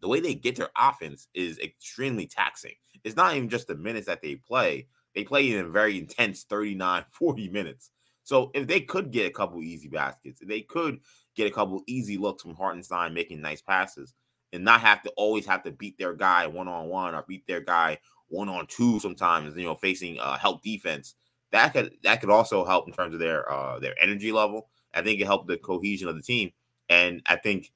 the 0.00 0.08
way 0.08 0.20
they 0.20 0.34
get 0.34 0.56
their 0.56 0.70
offense 0.78 1.26
is 1.34 1.58
extremely 1.58 2.26
taxing. 2.26 2.74
It's 3.02 3.16
not 3.16 3.34
even 3.34 3.48
just 3.48 3.66
the 3.66 3.74
minutes 3.74 4.06
that 4.06 4.22
they 4.22 4.36
play. 4.36 4.86
They 5.14 5.24
play 5.24 5.50
in 5.50 5.64
a 5.64 5.68
very 5.68 5.98
intense 5.98 6.44
39, 6.44 7.04
40 7.10 7.48
minutes. 7.48 7.90
So 8.22 8.50
if 8.54 8.66
they 8.66 8.80
could 8.80 9.10
get 9.10 9.26
a 9.26 9.32
couple 9.34 9.62
easy 9.62 9.88
baskets, 9.88 10.40
they 10.44 10.60
could 10.60 11.00
get 11.40 11.50
a 11.50 11.54
couple 11.54 11.82
easy 11.86 12.16
looks 12.16 12.42
from 12.42 12.54
Hartenstein 12.54 13.14
making 13.14 13.40
nice 13.40 13.62
passes 13.62 14.14
and 14.52 14.64
not 14.64 14.80
have 14.80 15.02
to 15.02 15.10
always 15.10 15.46
have 15.46 15.62
to 15.62 15.70
beat 15.70 15.98
their 15.98 16.14
guy 16.14 16.46
one 16.46 16.68
on 16.68 16.88
one 16.88 17.14
or 17.14 17.24
beat 17.26 17.46
their 17.46 17.60
guy 17.60 17.98
one 18.28 18.48
on 18.48 18.66
two 18.66 19.00
sometimes, 19.00 19.56
you 19.56 19.64
know, 19.64 19.74
facing 19.74 20.18
uh, 20.18 20.36
help 20.36 20.62
defense. 20.62 21.14
That 21.52 21.72
could 21.72 21.96
that 22.02 22.20
could 22.20 22.30
also 22.30 22.64
help 22.64 22.86
in 22.86 22.94
terms 22.94 23.14
of 23.14 23.20
their 23.20 23.50
uh, 23.50 23.78
their 23.78 23.94
energy 24.00 24.32
level. 24.32 24.68
I 24.94 25.02
think 25.02 25.20
it 25.20 25.26
helped 25.26 25.48
the 25.48 25.56
cohesion 25.56 26.08
of 26.08 26.16
the 26.16 26.22
team, 26.22 26.50
and 26.88 27.22
I 27.26 27.36
think 27.36 27.72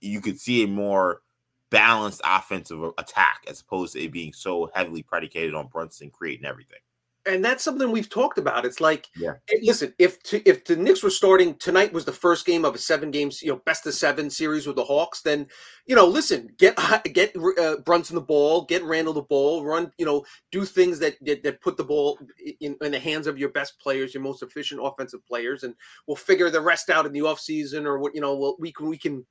you 0.00 0.20
could 0.20 0.40
see 0.40 0.64
a 0.64 0.68
more 0.68 1.22
balanced 1.70 2.20
offensive 2.24 2.82
attack 2.98 3.44
as 3.48 3.60
opposed 3.60 3.94
to 3.94 4.00
it 4.02 4.12
being 4.12 4.32
so 4.32 4.70
heavily 4.74 5.02
predicated 5.02 5.54
on 5.54 5.68
Brunson 5.68 6.10
creating 6.10 6.44
everything. 6.44 6.80
And 7.24 7.44
that's 7.44 7.62
something 7.62 7.90
we've 7.90 8.08
talked 8.08 8.38
about. 8.38 8.64
It's 8.64 8.80
like, 8.80 9.08
yeah. 9.16 9.34
Eh, 9.50 9.58
listen, 9.62 9.94
if 9.98 10.22
to, 10.24 10.46
if 10.48 10.64
the 10.64 10.74
Knicks 10.74 11.02
were 11.02 11.10
starting 11.10 11.54
tonight 11.54 11.92
was 11.92 12.04
the 12.04 12.12
first 12.12 12.44
game 12.44 12.64
of 12.64 12.74
a 12.74 12.78
seven 12.78 13.10
games, 13.10 13.42
you 13.42 13.48
know, 13.48 13.60
best 13.64 13.86
of 13.86 13.94
seven 13.94 14.28
series 14.28 14.66
with 14.66 14.76
the 14.76 14.84
Hawks, 14.84 15.22
then 15.22 15.46
you 15.86 15.94
know, 15.94 16.06
listen, 16.06 16.48
get 16.58 16.76
get 17.12 17.34
uh, 17.58 17.76
Brunson 17.84 18.16
the 18.16 18.20
ball, 18.20 18.64
get 18.64 18.82
Randle 18.82 19.14
the 19.14 19.22
ball, 19.22 19.64
run, 19.64 19.92
you 19.98 20.06
know, 20.06 20.24
do 20.50 20.64
things 20.64 20.98
that 20.98 21.16
that, 21.22 21.42
that 21.42 21.60
put 21.60 21.76
the 21.76 21.84
ball 21.84 22.18
in, 22.60 22.76
in, 22.80 22.92
the 22.92 22.98
hands 22.98 23.26
of 23.26 23.38
your 23.38 23.50
best 23.50 23.78
players, 23.78 24.14
your 24.14 24.22
most 24.22 24.42
efficient 24.42 24.80
offensive 24.82 25.24
players, 25.26 25.62
and 25.62 25.74
we'll 26.06 26.16
figure 26.16 26.50
the 26.50 26.60
rest 26.60 26.90
out 26.90 27.06
in 27.06 27.12
the 27.12 27.20
offseason 27.20 27.84
or 27.84 27.98
what 27.98 28.14
you 28.14 28.20
know, 28.20 28.36
we'll, 28.36 28.56
we 28.58 28.72
can 28.72 28.88
we 28.88 28.98
can 28.98 29.24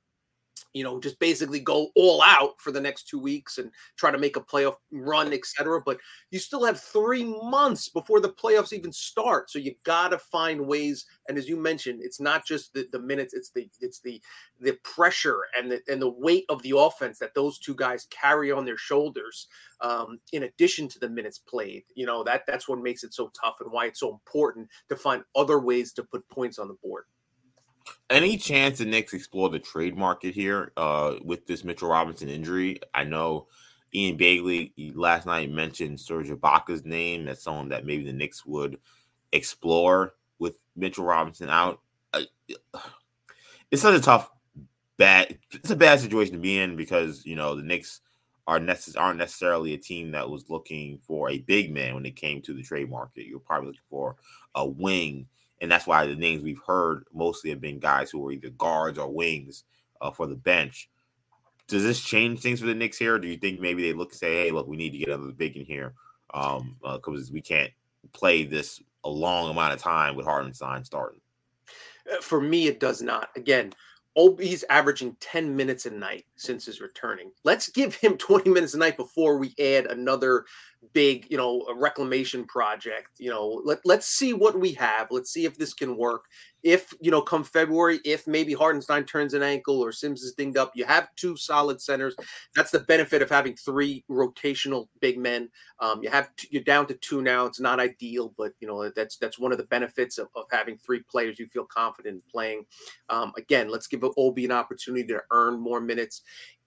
you 0.72 0.84
know, 0.84 0.98
just 1.00 1.18
basically 1.18 1.60
go 1.60 1.90
all 1.94 2.22
out 2.22 2.60
for 2.60 2.72
the 2.72 2.80
next 2.80 3.08
two 3.08 3.18
weeks 3.18 3.58
and 3.58 3.70
try 3.96 4.10
to 4.10 4.18
make 4.18 4.36
a 4.36 4.40
playoff 4.40 4.76
run, 4.90 5.32
etc. 5.32 5.80
But 5.84 5.98
you 6.30 6.38
still 6.38 6.64
have 6.64 6.80
three 6.80 7.24
months 7.24 7.88
before 7.88 8.20
the 8.20 8.30
playoffs 8.30 8.72
even 8.72 8.92
start, 8.92 9.50
so 9.50 9.58
you 9.58 9.74
got 9.84 10.08
to 10.08 10.18
find 10.18 10.66
ways. 10.66 11.04
And 11.28 11.36
as 11.36 11.48
you 11.48 11.56
mentioned, 11.56 12.00
it's 12.02 12.20
not 12.20 12.46
just 12.46 12.72
the, 12.72 12.88
the 12.92 12.98
minutes; 12.98 13.34
it's 13.34 13.50
the 13.50 13.68
it's 13.80 14.00
the 14.00 14.20
the 14.60 14.78
pressure 14.84 15.40
and 15.58 15.70
the 15.70 15.80
and 15.88 16.00
the 16.00 16.10
weight 16.10 16.44
of 16.48 16.62
the 16.62 16.76
offense 16.76 17.18
that 17.18 17.34
those 17.34 17.58
two 17.58 17.74
guys 17.74 18.06
carry 18.10 18.50
on 18.50 18.64
their 18.64 18.78
shoulders. 18.78 19.48
Um, 19.80 20.20
in 20.32 20.44
addition 20.44 20.88
to 20.88 20.98
the 20.98 21.08
minutes 21.08 21.38
played, 21.38 21.84
you 21.94 22.06
know 22.06 22.24
that 22.24 22.44
that's 22.46 22.68
what 22.68 22.80
makes 22.80 23.04
it 23.04 23.12
so 23.12 23.30
tough 23.40 23.56
and 23.60 23.70
why 23.70 23.86
it's 23.86 24.00
so 24.00 24.10
important 24.10 24.68
to 24.88 24.96
find 24.96 25.22
other 25.36 25.58
ways 25.58 25.92
to 25.94 26.04
put 26.04 26.28
points 26.28 26.58
on 26.58 26.68
the 26.68 26.76
board. 26.82 27.04
Any 28.10 28.36
chance 28.36 28.78
the 28.78 28.84
Knicks 28.84 29.14
explore 29.14 29.48
the 29.48 29.58
trade 29.58 29.96
market 29.96 30.34
here 30.34 30.72
uh, 30.76 31.14
with 31.24 31.46
this 31.46 31.64
Mitchell 31.64 31.88
Robinson 31.88 32.28
injury? 32.28 32.80
I 32.94 33.04
know 33.04 33.48
Ian 33.94 34.18
Begley 34.18 34.72
last 34.94 35.26
night 35.26 35.50
mentioned 35.50 36.00
Serge 36.00 36.28
Ibaka's 36.28 36.84
name. 36.84 37.28
as 37.28 37.42
someone 37.42 37.68
that 37.70 37.86
maybe 37.86 38.04
the 38.04 38.12
Knicks 38.12 38.44
would 38.44 38.78
explore 39.32 40.14
with 40.38 40.58
Mitchell 40.76 41.04
Robinson 41.04 41.48
out. 41.48 41.80
It's 43.70 43.82
such 43.82 43.98
a 43.98 44.02
tough, 44.02 44.30
bad. 44.98 45.38
It's 45.52 45.70
a 45.70 45.76
bad 45.76 46.00
situation 46.00 46.34
to 46.34 46.40
be 46.40 46.58
in 46.58 46.76
because 46.76 47.24
you 47.24 47.36
know 47.36 47.56
the 47.56 47.62
Knicks 47.62 48.00
are 48.46 48.58
necess- 48.58 48.98
aren't 48.98 49.18
necessarily 49.18 49.72
a 49.72 49.78
team 49.78 50.10
that 50.10 50.28
was 50.28 50.50
looking 50.50 50.98
for 51.06 51.30
a 51.30 51.38
big 51.38 51.72
man 51.72 51.94
when 51.94 52.06
it 52.06 52.16
came 52.16 52.42
to 52.42 52.52
the 52.52 52.62
trade 52.62 52.90
market. 52.90 53.26
You're 53.26 53.38
probably 53.38 53.68
looking 53.68 53.80
for 53.88 54.16
a 54.54 54.66
wing, 54.66 55.26
and 55.62 55.70
that's 55.70 55.86
why 55.86 56.04
the 56.04 56.16
names 56.16 56.42
we've 56.42 56.60
heard 56.66 57.04
mostly 57.14 57.48
have 57.50 57.60
been 57.60 57.78
guys 57.78 58.10
who 58.10 58.26
are 58.26 58.32
either 58.32 58.50
guards 58.50 58.98
or 58.98 59.08
wings 59.08 59.62
uh, 60.00 60.10
for 60.10 60.26
the 60.26 60.34
bench. 60.34 60.90
Does 61.68 61.84
this 61.84 62.00
change 62.00 62.40
things 62.40 62.58
for 62.60 62.66
the 62.66 62.74
Knicks 62.74 62.98
here? 62.98 63.16
do 63.18 63.28
you 63.28 63.36
think 63.36 63.60
maybe 63.60 63.82
they 63.82 63.92
look 63.92 64.10
and 64.10 64.18
say, 64.18 64.42
"Hey, 64.42 64.50
look, 64.50 64.66
we 64.66 64.76
need 64.76 64.90
to 64.90 64.98
get 64.98 65.08
another 65.08 65.32
big 65.32 65.56
in 65.56 65.64
here 65.64 65.94
because 66.26 66.60
um, 66.60 66.76
uh, 66.84 66.98
we 67.32 67.40
can't 67.40 67.70
play 68.12 68.44
this 68.44 68.82
a 69.04 69.08
long 69.08 69.50
amount 69.50 69.72
of 69.72 69.80
time 69.80 70.16
with 70.16 70.26
Hartenstein 70.26 70.84
starting"? 70.84 71.20
Uh, 72.12 72.20
for 72.20 72.40
me, 72.40 72.66
it 72.66 72.80
does 72.80 73.00
not. 73.00 73.28
Again, 73.36 73.72
Obi's 74.16 74.64
averaging 74.68 75.16
10 75.20 75.54
minutes 75.54 75.86
a 75.86 75.90
night 75.90 76.26
since 76.34 76.66
his 76.66 76.80
returning. 76.80 77.30
Let's 77.44 77.68
give 77.68 77.94
him 77.94 78.16
20 78.18 78.50
minutes 78.50 78.74
a 78.74 78.78
night 78.78 78.96
before 78.96 79.38
we 79.38 79.54
add 79.60 79.86
another 79.86 80.44
big, 80.92 81.26
you 81.30 81.36
know, 81.36 81.62
a 81.70 81.74
reclamation 81.74 82.44
project. 82.44 83.08
You 83.18 83.30
know, 83.30 83.62
let, 83.64 83.80
let's 83.84 84.06
see 84.06 84.32
what 84.32 84.58
we 84.58 84.72
have. 84.74 85.08
Let's 85.10 85.32
see 85.32 85.44
if 85.44 85.56
this 85.56 85.74
can 85.74 85.96
work 85.96 86.24
if 86.62 86.94
you 87.00 87.10
know 87.10 87.20
come 87.20 87.42
February, 87.44 88.00
if 88.04 88.26
maybe 88.26 88.52
Hartenstein 88.52 89.04
turns 89.04 89.34
an 89.34 89.42
ankle 89.42 89.80
or 89.80 89.90
Sims 89.90 90.22
is 90.22 90.34
dinged 90.34 90.56
up, 90.56 90.72
you 90.74 90.84
have 90.84 91.08
two 91.16 91.36
solid 91.36 91.80
centers. 91.80 92.14
That's 92.54 92.70
the 92.70 92.80
benefit 92.80 93.20
of 93.20 93.28
having 93.28 93.56
three 93.56 94.04
rotational 94.08 94.88
big 95.00 95.18
men. 95.18 95.48
Um, 95.80 96.02
you 96.02 96.10
have 96.10 96.30
you 96.42 96.48
you're 96.52 96.62
down 96.62 96.86
to 96.86 96.94
two 96.94 97.22
now. 97.22 97.46
It's 97.46 97.60
not 97.60 97.80
ideal, 97.80 98.32
but 98.38 98.52
you 98.60 98.68
know 98.68 98.90
that's 98.90 99.16
that's 99.16 99.38
one 99.38 99.52
of 99.52 99.58
the 99.58 99.64
benefits 99.64 100.18
of, 100.18 100.28
of 100.36 100.44
having 100.50 100.78
three 100.78 101.02
players 101.10 101.38
you 101.38 101.48
feel 101.48 101.66
confident 101.66 102.16
in 102.16 102.22
playing. 102.30 102.64
Um, 103.08 103.32
again, 103.36 103.68
let's 103.68 103.88
give 103.88 104.04
Obi 104.16 104.44
an 104.44 104.52
opportunity 104.52 105.06
to 105.08 105.22
earn 105.32 105.60
more 105.60 105.80
minutes 105.80 106.22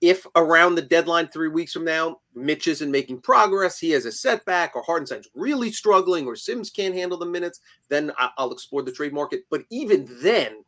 if 0.10 0.26
around 0.36 0.76
the 0.76 0.82
deadline 0.82 1.28
three 1.28 1.48
weeks 1.48 1.74
from 1.74 1.86
now, 1.86 2.20
Mitch 2.34 2.68
isn't 2.68 2.92
making 2.92 3.22
progress, 3.22 3.80
he 3.80 3.92
has 3.92 4.06
a 4.06 4.12
setback, 4.12 4.76
or 4.76 4.84
Hartenstein's 4.84 5.30
really 5.34 5.72
struggling, 5.72 6.26
or 6.26 6.36
Sims 6.36 6.70
can't 6.70 6.96
handle 6.96 7.18
the 7.18 7.26
minutes, 7.26 7.60
then 7.90 8.12
I'll 8.38 8.52
explore 8.52 8.84
the 8.84 8.92
trade 8.92 9.14
market. 9.14 9.44
But 9.50 9.64
even 9.70 10.08
then, 10.22 10.64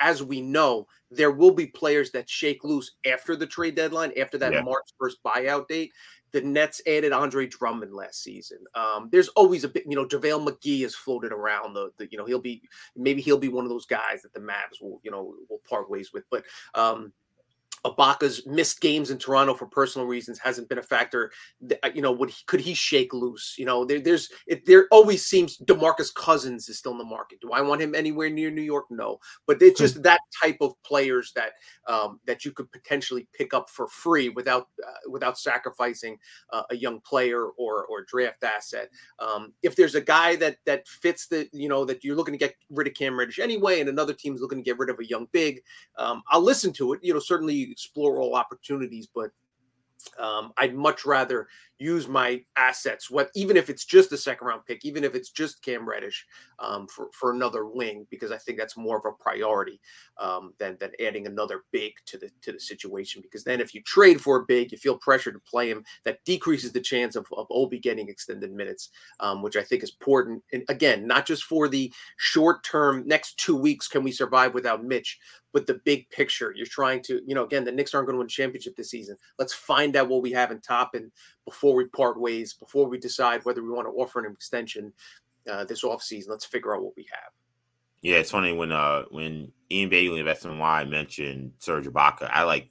as 0.00 0.22
we 0.22 0.40
know, 0.40 0.86
there 1.10 1.30
will 1.30 1.50
be 1.50 1.66
players 1.66 2.10
that 2.12 2.28
shake 2.28 2.64
loose 2.64 2.92
after 3.06 3.36
the 3.36 3.46
trade 3.46 3.74
deadline, 3.74 4.12
after 4.18 4.38
that 4.38 4.52
yeah. 4.52 4.62
March 4.62 4.88
1st 5.00 5.16
buyout 5.24 5.68
date. 5.68 5.92
The 6.32 6.40
Nets 6.40 6.80
added 6.86 7.12
Andre 7.12 7.48
Drummond 7.48 7.92
last 7.92 8.22
season. 8.22 8.58
Um, 8.76 9.08
there's 9.10 9.28
always 9.30 9.64
a 9.64 9.68
bit, 9.68 9.84
you 9.88 9.96
know, 9.96 10.06
JaVale 10.06 10.46
McGee 10.46 10.82
has 10.82 10.94
floated 10.94 11.32
around 11.32 11.74
the, 11.74 11.90
the, 11.98 12.06
you 12.12 12.16
know, 12.16 12.24
he'll 12.24 12.38
be 12.38 12.62
maybe 12.94 13.20
he'll 13.20 13.36
be 13.36 13.48
one 13.48 13.64
of 13.64 13.68
those 13.68 13.86
guys 13.86 14.22
that 14.22 14.32
the 14.32 14.38
Mavs 14.38 14.80
will, 14.80 15.00
you 15.02 15.10
know, 15.10 15.34
will 15.48 15.60
part 15.68 15.90
ways 15.90 16.12
with. 16.12 16.22
But 16.30 16.44
um, 16.76 17.12
Ibaka's 17.84 18.46
missed 18.46 18.80
games 18.80 19.10
in 19.10 19.18
Toronto 19.18 19.54
for 19.54 19.66
personal 19.66 20.06
reasons 20.06 20.38
hasn't 20.38 20.68
been 20.68 20.78
a 20.78 20.82
factor. 20.82 21.32
Uh, 21.82 21.88
you 21.94 22.02
know, 22.02 22.12
would 22.12 22.30
he, 22.30 22.36
could 22.46 22.60
he 22.60 22.74
shake 22.74 23.14
loose? 23.14 23.54
You 23.56 23.64
know, 23.64 23.84
there, 23.84 24.00
there's 24.00 24.30
it, 24.46 24.66
there 24.66 24.86
always 24.90 25.24
seems 25.26 25.56
DeMarcus 25.58 26.14
Cousins 26.14 26.68
is 26.68 26.78
still 26.78 26.92
in 26.92 26.98
the 26.98 27.04
market. 27.04 27.40
Do 27.40 27.52
I 27.52 27.62
want 27.62 27.80
him 27.80 27.94
anywhere 27.94 28.28
near 28.28 28.50
New 28.50 28.62
York? 28.62 28.86
No, 28.90 29.18
but 29.46 29.62
it's 29.62 29.80
just 29.80 30.02
that 30.02 30.20
type 30.42 30.58
of 30.60 30.74
players 30.82 31.32
that 31.34 31.52
um, 31.86 32.20
that 32.26 32.44
you 32.44 32.52
could 32.52 32.70
potentially 32.70 33.26
pick 33.32 33.54
up 33.54 33.70
for 33.70 33.88
free 33.88 34.28
without 34.28 34.68
uh, 34.86 35.10
without 35.10 35.38
sacrificing 35.38 36.18
uh, 36.52 36.62
a 36.70 36.76
young 36.76 37.00
player 37.00 37.46
or 37.58 37.86
or 37.86 38.04
draft 38.04 38.44
asset. 38.44 38.90
Um, 39.18 39.54
if 39.62 39.74
there's 39.74 39.94
a 39.94 40.00
guy 40.00 40.36
that 40.36 40.56
that 40.66 40.86
fits 40.86 41.28
the 41.28 41.48
you 41.52 41.68
know 41.68 41.84
that 41.86 42.04
you're 42.04 42.16
looking 42.16 42.34
to 42.34 42.38
get 42.38 42.54
rid 42.68 42.88
of 42.88 42.94
Cam 42.94 43.18
Reddish 43.18 43.38
anyway, 43.38 43.80
and 43.80 43.88
another 43.88 44.12
team's 44.12 44.40
looking 44.40 44.58
to 44.58 44.64
get 44.64 44.78
rid 44.78 44.90
of 44.90 44.98
a 44.98 45.06
young 45.06 45.26
big, 45.32 45.62
um, 45.96 46.22
I'll 46.28 46.42
listen 46.42 46.72
to 46.74 46.92
it. 46.92 47.00
You 47.02 47.14
know, 47.14 47.20
certainly 47.20 47.69
explore 47.70 48.20
all 48.20 48.34
opportunities, 48.34 49.08
but 49.14 49.30
um, 50.18 50.52
I'd 50.56 50.74
much 50.74 51.04
rather 51.04 51.48
use 51.80 52.06
my 52.06 52.42
assets, 52.56 53.10
what 53.10 53.30
even 53.34 53.56
if 53.56 53.70
it's 53.70 53.84
just 53.84 54.12
a 54.12 54.16
second 54.16 54.46
round 54.46 54.66
pick, 54.66 54.84
even 54.84 55.02
if 55.02 55.14
it's 55.14 55.30
just 55.30 55.62
Cam 55.62 55.88
Reddish 55.88 56.26
um, 56.58 56.86
for 56.86 57.08
for 57.12 57.32
another 57.32 57.66
wing, 57.66 58.06
because 58.10 58.30
I 58.30 58.36
think 58.36 58.58
that's 58.58 58.76
more 58.76 58.98
of 58.98 59.04
a 59.06 59.22
priority 59.22 59.80
um, 60.20 60.52
than 60.58 60.76
than 60.78 60.92
adding 61.00 61.26
another 61.26 61.62
big 61.72 61.92
to 62.06 62.18
the 62.18 62.30
to 62.42 62.52
the 62.52 62.60
situation. 62.60 63.22
Because 63.22 63.42
then 63.42 63.60
if 63.60 63.74
you 63.74 63.82
trade 63.82 64.20
for 64.20 64.36
a 64.36 64.44
big, 64.44 64.70
you 64.70 64.78
feel 64.78 64.98
pressure 64.98 65.32
to 65.32 65.40
play 65.40 65.70
him. 65.70 65.84
That 66.04 66.24
decreases 66.24 66.72
the 66.72 66.80
chance 66.80 67.16
of, 67.16 67.26
of 67.32 67.46
Obi 67.50 67.78
getting 67.78 68.08
extended 68.08 68.52
minutes, 68.52 68.90
um, 69.20 69.42
which 69.42 69.56
I 69.56 69.62
think 69.62 69.82
is 69.82 69.90
important. 69.90 70.42
And 70.52 70.64
again, 70.68 71.06
not 71.06 71.26
just 71.26 71.44
for 71.44 71.66
the 71.66 71.92
short 72.18 72.62
term 72.62 73.06
next 73.06 73.38
two 73.38 73.56
weeks, 73.56 73.88
can 73.88 74.02
we 74.02 74.12
survive 74.12 74.52
without 74.52 74.84
Mitch, 74.84 75.18
but 75.52 75.66
the 75.66 75.80
big 75.84 76.08
picture. 76.10 76.52
You're 76.54 76.66
trying 76.66 77.02
to, 77.04 77.20
you 77.26 77.34
know, 77.34 77.44
again, 77.44 77.64
the 77.64 77.72
Knicks 77.72 77.94
aren't 77.94 78.06
going 78.06 78.14
to 78.14 78.18
win 78.18 78.28
championship 78.28 78.76
this 78.76 78.90
season. 78.90 79.16
Let's 79.38 79.54
find 79.54 79.96
out 79.96 80.08
what 80.08 80.22
we 80.22 80.32
have 80.32 80.50
in 80.50 80.60
Toppin 80.60 81.10
before 81.50 81.74
we 81.74 81.84
part 81.86 82.18
ways, 82.18 82.54
before 82.54 82.88
we 82.88 82.96
decide 82.96 83.44
whether 83.44 83.62
we 83.62 83.70
want 83.70 83.86
to 83.86 83.92
offer 83.92 84.24
an 84.24 84.32
extension 84.32 84.92
uh, 85.50 85.64
this 85.64 85.82
offseason. 85.82 86.28
Let's 86.28 86.44
figure 86.44 86.74
out 86.74 86.82
what 86.82 86.96
we 86.96 87.06
have. 87.10 87.32
Yeah, 88.02 88.16
it's 88.16 88.30
funny 88.30 88.54
when 88.54 88.72
uh 88.72 89.02
when 89.10 89.52
Ian 89.70 89.90
Begley 89.90 90.20
Investment 90.20 90.58
Y 90.58 90.84
mentioned 90.84 91.52
Serge 91.58 91.86
Ibaka, 91.86 92.30
I 92.30 92.44
like 92.44 92.70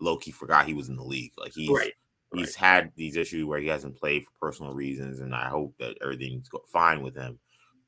Loki 0.00 0.30
forgot 0.30 0.66
he 0.66 0.74
was 0.74 0.88
in 0.88 0.96
the 0.96 1.04
league. 1.04 1.32
Like 1.36 1.52
he's 1.52 1.68
right. 1.68 1.92
he's 2.32 2.56
right. 2.56 2.66
had 2.66 2.92
these 2.96 3.16
issues 3.16 3.44
where 3.44 3.60
he 3.60 3.66
hasn't 3.66 3.98
played 3.98 4.24
for 4.24 4.46
personal 4.46 4.72
reasons, 4.72 5.20
and 5.20 5.34
I 5.34 5.48
hope 5.48 5.74
that 5.80 5.98
everything's 6.00 6.48
fine 6.72 7.02
with 7.02 7.14
him. 7.14 7.38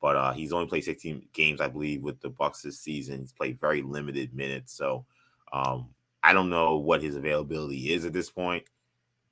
But 0.03 0.17
uh, 0.17 0.33
he's 0.33 0.53
only 0.53 0.67
played 0.67 0.83
16 0.85 1.29
games, 1.33 1.61
I 1.61 1.69
believe, 1.69 2.03
with 2.03 2.21
the 2.21 2.29
Bucks 2.29 2.63
this 2.63 2.81
season. 2.81 3.21
He's 3.21 3.33
played 3.33 3.61
very 3.61 3.83
limited 3.83 4.35
minutes, 4.35 4.73
so 4.73 5.07
um, 5.53 5.91
I 6.25 6.33
don't 6.33 6.51
know 6.51 6.77
what 6.77 7.03
his 7.03 7.17
availability 7.17 7.93
is 7.93 8.05
at 8.05 8.13
this 8.13 8.29
point. 8.29 8.65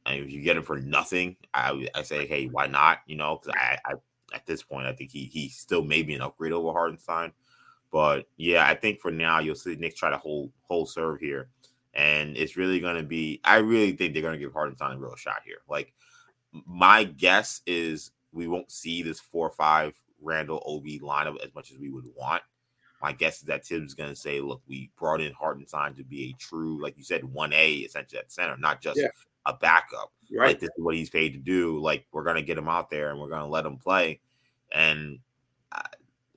And 0.07 0.25
if 0.25 0.31
you 0.31 0.41
get 0.43 0.57
him 0.57 0.63
for 0.63 0.79
nothing, 0.79 1.37
I 1.53 1.89
I 1.95 2.03
say, 2.03 2.27
hey, 2.27 2.47
why 2.47 2.67
not? 2.67 2.99
You 3.07 3.17
know, 3.17 3.39
because 3.41 3.57
I, 3.59 3.79
I 3.85 3.95
at 4.35 4.47
this 4.47 4.63
point, 4.63 4.87
I 4.87 4.93
think 4.93 5.11
he 5.11 5.25
he 5.25 5.49
still 5.49 5.85
may 5.85 6.03
be 6.03 6.15
an 6.15 6.23
upgrade 6.23 6.53
over 6.53 6.73
Hartenstein. 6.73 7.33
But 7.93 8.27
yeah, 8.37 8.67
I 8.67 8.75
think 8.75 9.01
for 9.01 9.11
now 9.11 9.41
you'll 9.41 9.57
see 9.57 9.77
Nick 9.77 9.97
try 9.97 10.11
to 10.11 10.19
hold 10.19 10.53
hold 10.63 10.89
serve 10.89 11.21
here, 11.21 11.51
and 11.95 12.37
it's 12.37 12.57
really 12.57 12.81
going 12.81 12.97
to 12.97 13.03
be. 13.03 13.41
I 13.45 13.57
really 13.57 13.93
think 13.93 14.15
they're 14.15 14.23
going 14.23 14.35
to 14.35 14.41
give 14.41 14.53
Hartenstein 14.53 14.97
a 14.97 14.99
real 14.99 15.17
shot 15.17 15.43
here. 15.45 15.59
Like 15.69 15.93
my 16.53 17.05
guess 17.05 17.63
is 17.67 18.11
we 18.33 18.47
won't 18.47 18.71
see 18.71 19.03
this 19.03 19.21
four 19.21 19.49
or 19.49 19.53
five 19.53 19.95
Randle 20.21 20.63
Obi 20.67 21.01
lineup 21.01 21.43
as 21.45 21.55
much 21.55 21.71
as 21.73 21.79
we 21.79 21.91
would 21.91 22.07
want. 22.15 22.43
My 23.03 23.13
guess 23.13 23.39
is 23.39 23.45
that 23.45 23.65
Thibs 23.65 23.89
is 23.89 23.95
going 23.95 24.11
to 24.11 24.17
say, 24.17 24.41
look, 24.41 24.61
we 24.69 24.91
brought 24.99 25.23
in 25.23 25.33
Hartenstein 25.33 25.95
to 25.95 26.05
be 26.05 26.25
a 26.25 26.33
true, 26.39 26.83
like 26.83 26.99
you 26.99 27.03
said, 27.03 27.23
1A 27.23 27.87
essentially 27.87 28.19
at 28.19 28.31
center, 28.31 28.59
not 28.59 28.83
just 28.83 29.01
yeah. 29.01 29.09
A 29.51 29.59
backup. 29.61 30.13
Right. 30.33 30.49
Like 30.49 30.61
this 30.61 30.69
is 30.69 30.85
what 30.85 30.95
he's 30.95 31.11
paid 31.11 31.33
to 31.33 31.39
do. 31.39 31.81
Like 31.81 32.07
we're 32.13 32.25
to 32.37 32.43
get 32.43 32.59
him 32.59 32.69
out 32.69 32.91
there 32.91 33.11
and 33.11 33.21
we're 33.21 33.29
to 33.43 33.49
let 33.49 33.67
him 33.67 33.77
play. 33.77 34.21
And 34.73 35.19
uh, 35.73 35.83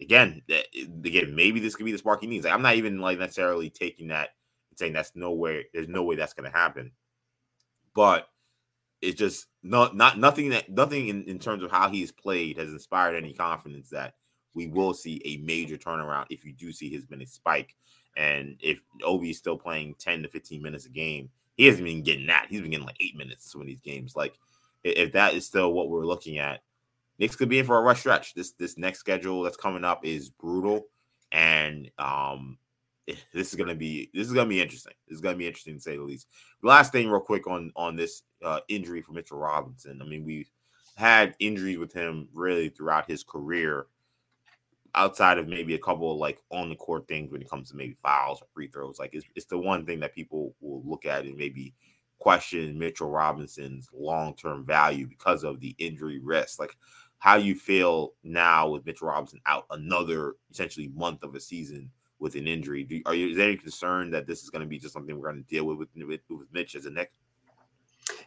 again, 0.01 0.41
again, 0.47 1.35
maybe 1.35 1.59
this 1.59 1.75
could 1.75 1.85
be 1.85 1.91
the 1.91 1.97
spark 1.97 2.21
he 2.21 2.27
needs. 2.27 2.45
Like, 2.45 2.53
I'm 2.53 2.61
not 2.61 2.75
even 2.75 2.99
like 2.99 3.19
necessarily 3.19 3.69
taking 3.69 4.07
that 4.07 4.29
and 4.69 4.79
saying 4.79 4.93
that's 4.93 5.15
no 5.15 5.33
way, 5.33 5.65
there's 5.73 5.87
no 5.87 6.03
way 6.03 6.15
that's 6.15 6.33
to 6.33 6.57
happen. 6.57 6.91
But 7.95 8.27
it's 9.01 9.19
just 9.19 9.47
not 9.61 9.95
not 9.95 10.17
nothing 10.17 10.49
that 10.49 10.69
nothing 10.69 11.09
in, 11.09 11.23
in 11.25 11.37
terms 11.37 11.61
of 11.61 11.69
how 11.69 11.89
he's 11.89 12.11
played 12.11 12.57
has 12.57 12.69
inspired 12.69 13.15
any 13.15 13.33
confidence 13.33 13.89
that 13.89 14.15
we 14.55 14.67
will 14.67 14.93
see 14.93 15.21
a 15.25 15.37
major 15.37 15.77
turnaround 15.77 16.25
if 16.29 16.45
you 16.45 16.53
do 16.53 16.71
see 16.71 16.89
his 16.89 17.09
minutes 17.09 17.33
spike. 17.33 17.75
And 18.15 18.57
if 18.61 18.79
Obi 19.03 19.31
is 19.31 19.37
still 19.37 19.57
playing 19.57 19.95
10 19.99 20.23
to 20.23 20.29
15 20.29 20.61
minutes 20.61 20.85
a 20.85 20.89
game, 20.89 21.29
he 21.55 21.65
hasn't 21.65 21.85
been 21.85 22.03
getting 22.03 22.27
that. 22.27 22.47
He's 22.49 22.61
been 22.61 22.71
getting 22.71 22.85
like 22.85 23.01
eight 23.01 23.15
minutes 23.15 23.45
in 23.45 23.49
some 23.49 23.61
of 23.61 23.67
these 23.67 23.81
games. 23.81 24.15
Like 24.15 24.37
if 24.83 25.13
that 25.13 25.33
is 25.33 25.45
still 25.45 25.73
what 25.73 25.89
we're 25.89 26.05
looking 26.05 26.39
at, 26.39 26.61
Knicks 27.19 27.35
could 27.35 27.49
be 27.49 27.59
in 27.59 27.65
for 27.65 27.77
a 27.77 27.81
rush 27.81 27.99
stretch. 27.99 28.33
This 28.33 28.51
this 28.53 28.77
next 28.77 28.99
schedule 28.99 29.43
that's 29.43 29.57
coming 29.57 29.83
up 29.83 30.05
is 30.05 30.29
brutal. 30.29 30.87
And 31.31 31.89
um 31.97 32.57
this 33.33 33.49
is 33.49 33.55
gonna 33.55 33.75
be 33.75 34.09
this 34.13 34.27
is 34.27 34.33
gonna 34.33 34.49
be 34.49 34.61
interesting. 34.61 34.93
This 35.07 35.15
is 35.15 35.21
gonna 35.21 35.37
be 35.37 35.47
interesting 35.47 35.75
to 35.75 35.81
say 35.81 35.97
the 35.97 36.03
least. 36.03 36.27
Last 36.61 36.91
thing, 36.91 37.09
real 37.09 37.19
quick 37.21 37.47
on 37.47 37.71
on 37.75 37.95
this 37.95 38.23
uh, 38.43 38.59
injury 38.67 39.01
for 39.01 39.13
Mitchell 39.13 39.37
Robinson. 39.37 40.01
I 40.01 40.05
mean, 40.05 40.23
we've 40.25 40.49
had 40.95 41.35
injuries 41.39 41.77
with 41.77 41.93
him 41.93 42.27
really 42.33 42.69
throughout 42.69 43.09
his 43.09 43.23
career, 43.23 43.87
outside 44.95 45.37
of 45.37 45.47
maybe 45.47 45.75
a 45.75 45.79
couple 45.79 46.11
of 46.11 46.19
like 46.19 46.39
on 46.51 46.69
the 46.69 46.75
court 46.75 47.07
things 47.07 47.31
when 47.31 47.41
it 47.41 47.49
comes 47.49 47.69
to 47.69 47.75
maybe 47.75 47.95
fouls 48.01 48.41
or 48.41 48.47
free 48.53 48.67
throws. 48.67 48.99
Like 48.99 49.11
it's, 49.13 49.25
it's 49.35 49.45
the 49.45 49.57
one 49.57 49.85
thing 49.85 49.99
that 50.01 50.15
people 50.15 50.55
will 50.61 50.83
look 50.85 51.05
at 51.05 51.25
and 51.25 51.35
maybe 51.35 51.73
question 52.19 52.77
Mitchell 52.77 53.09
Robinson's 53.09 53.89
long 53.93 54.35
term 54.35 54.65
value 54.65 55.07
because 55.07 55.43
of 55.43 55.59
the 55.59 55.75
injury 55.77 56.19
risk. 56.19 56.59
Like 56.59 56.75
how 57.17 57.35
you 57.35 57.55
feel 57.55 58.13
now 58.23 58.69
with 58.69 58.85
Mitchell 58.85 59.07
Robinson 59.07 59.41
out 59.45 59.65
another 59.71 60.35
essentially 60.51 60.89
month 60.95 61.23
of 61.23 61.35
a 61.35 61.39
season 61.39 61.89
with 62.19 62.35
an 62.35 62.47
injury. 62.47 62.83
Do, 62.83 63.01
are 63.05 63.15
you 63.15 63.29
is 63.29 63.37
there 63.37 63.49
any 63.49 63.57
concern 63.57 64.11
that 64.11 64.27
this 64.27 64.43
is 64.43 64.49
going 64.49 64.61
to 64.61 64.67
be 64.67 64.79
just 64.79 64.93
something 64.93 65.17
we're 65.17 65.31
going 65.31 65.43
to 65.43 65.49
deal 65.49 65.65
with 65.65 65.77
with, 65.79 65.89
with, 65.95 66.21
with 66.29 66.47
Mitch 66.53 66.75
as 66.75 66.85
a 66.85 66.91
next? 66.91 67.19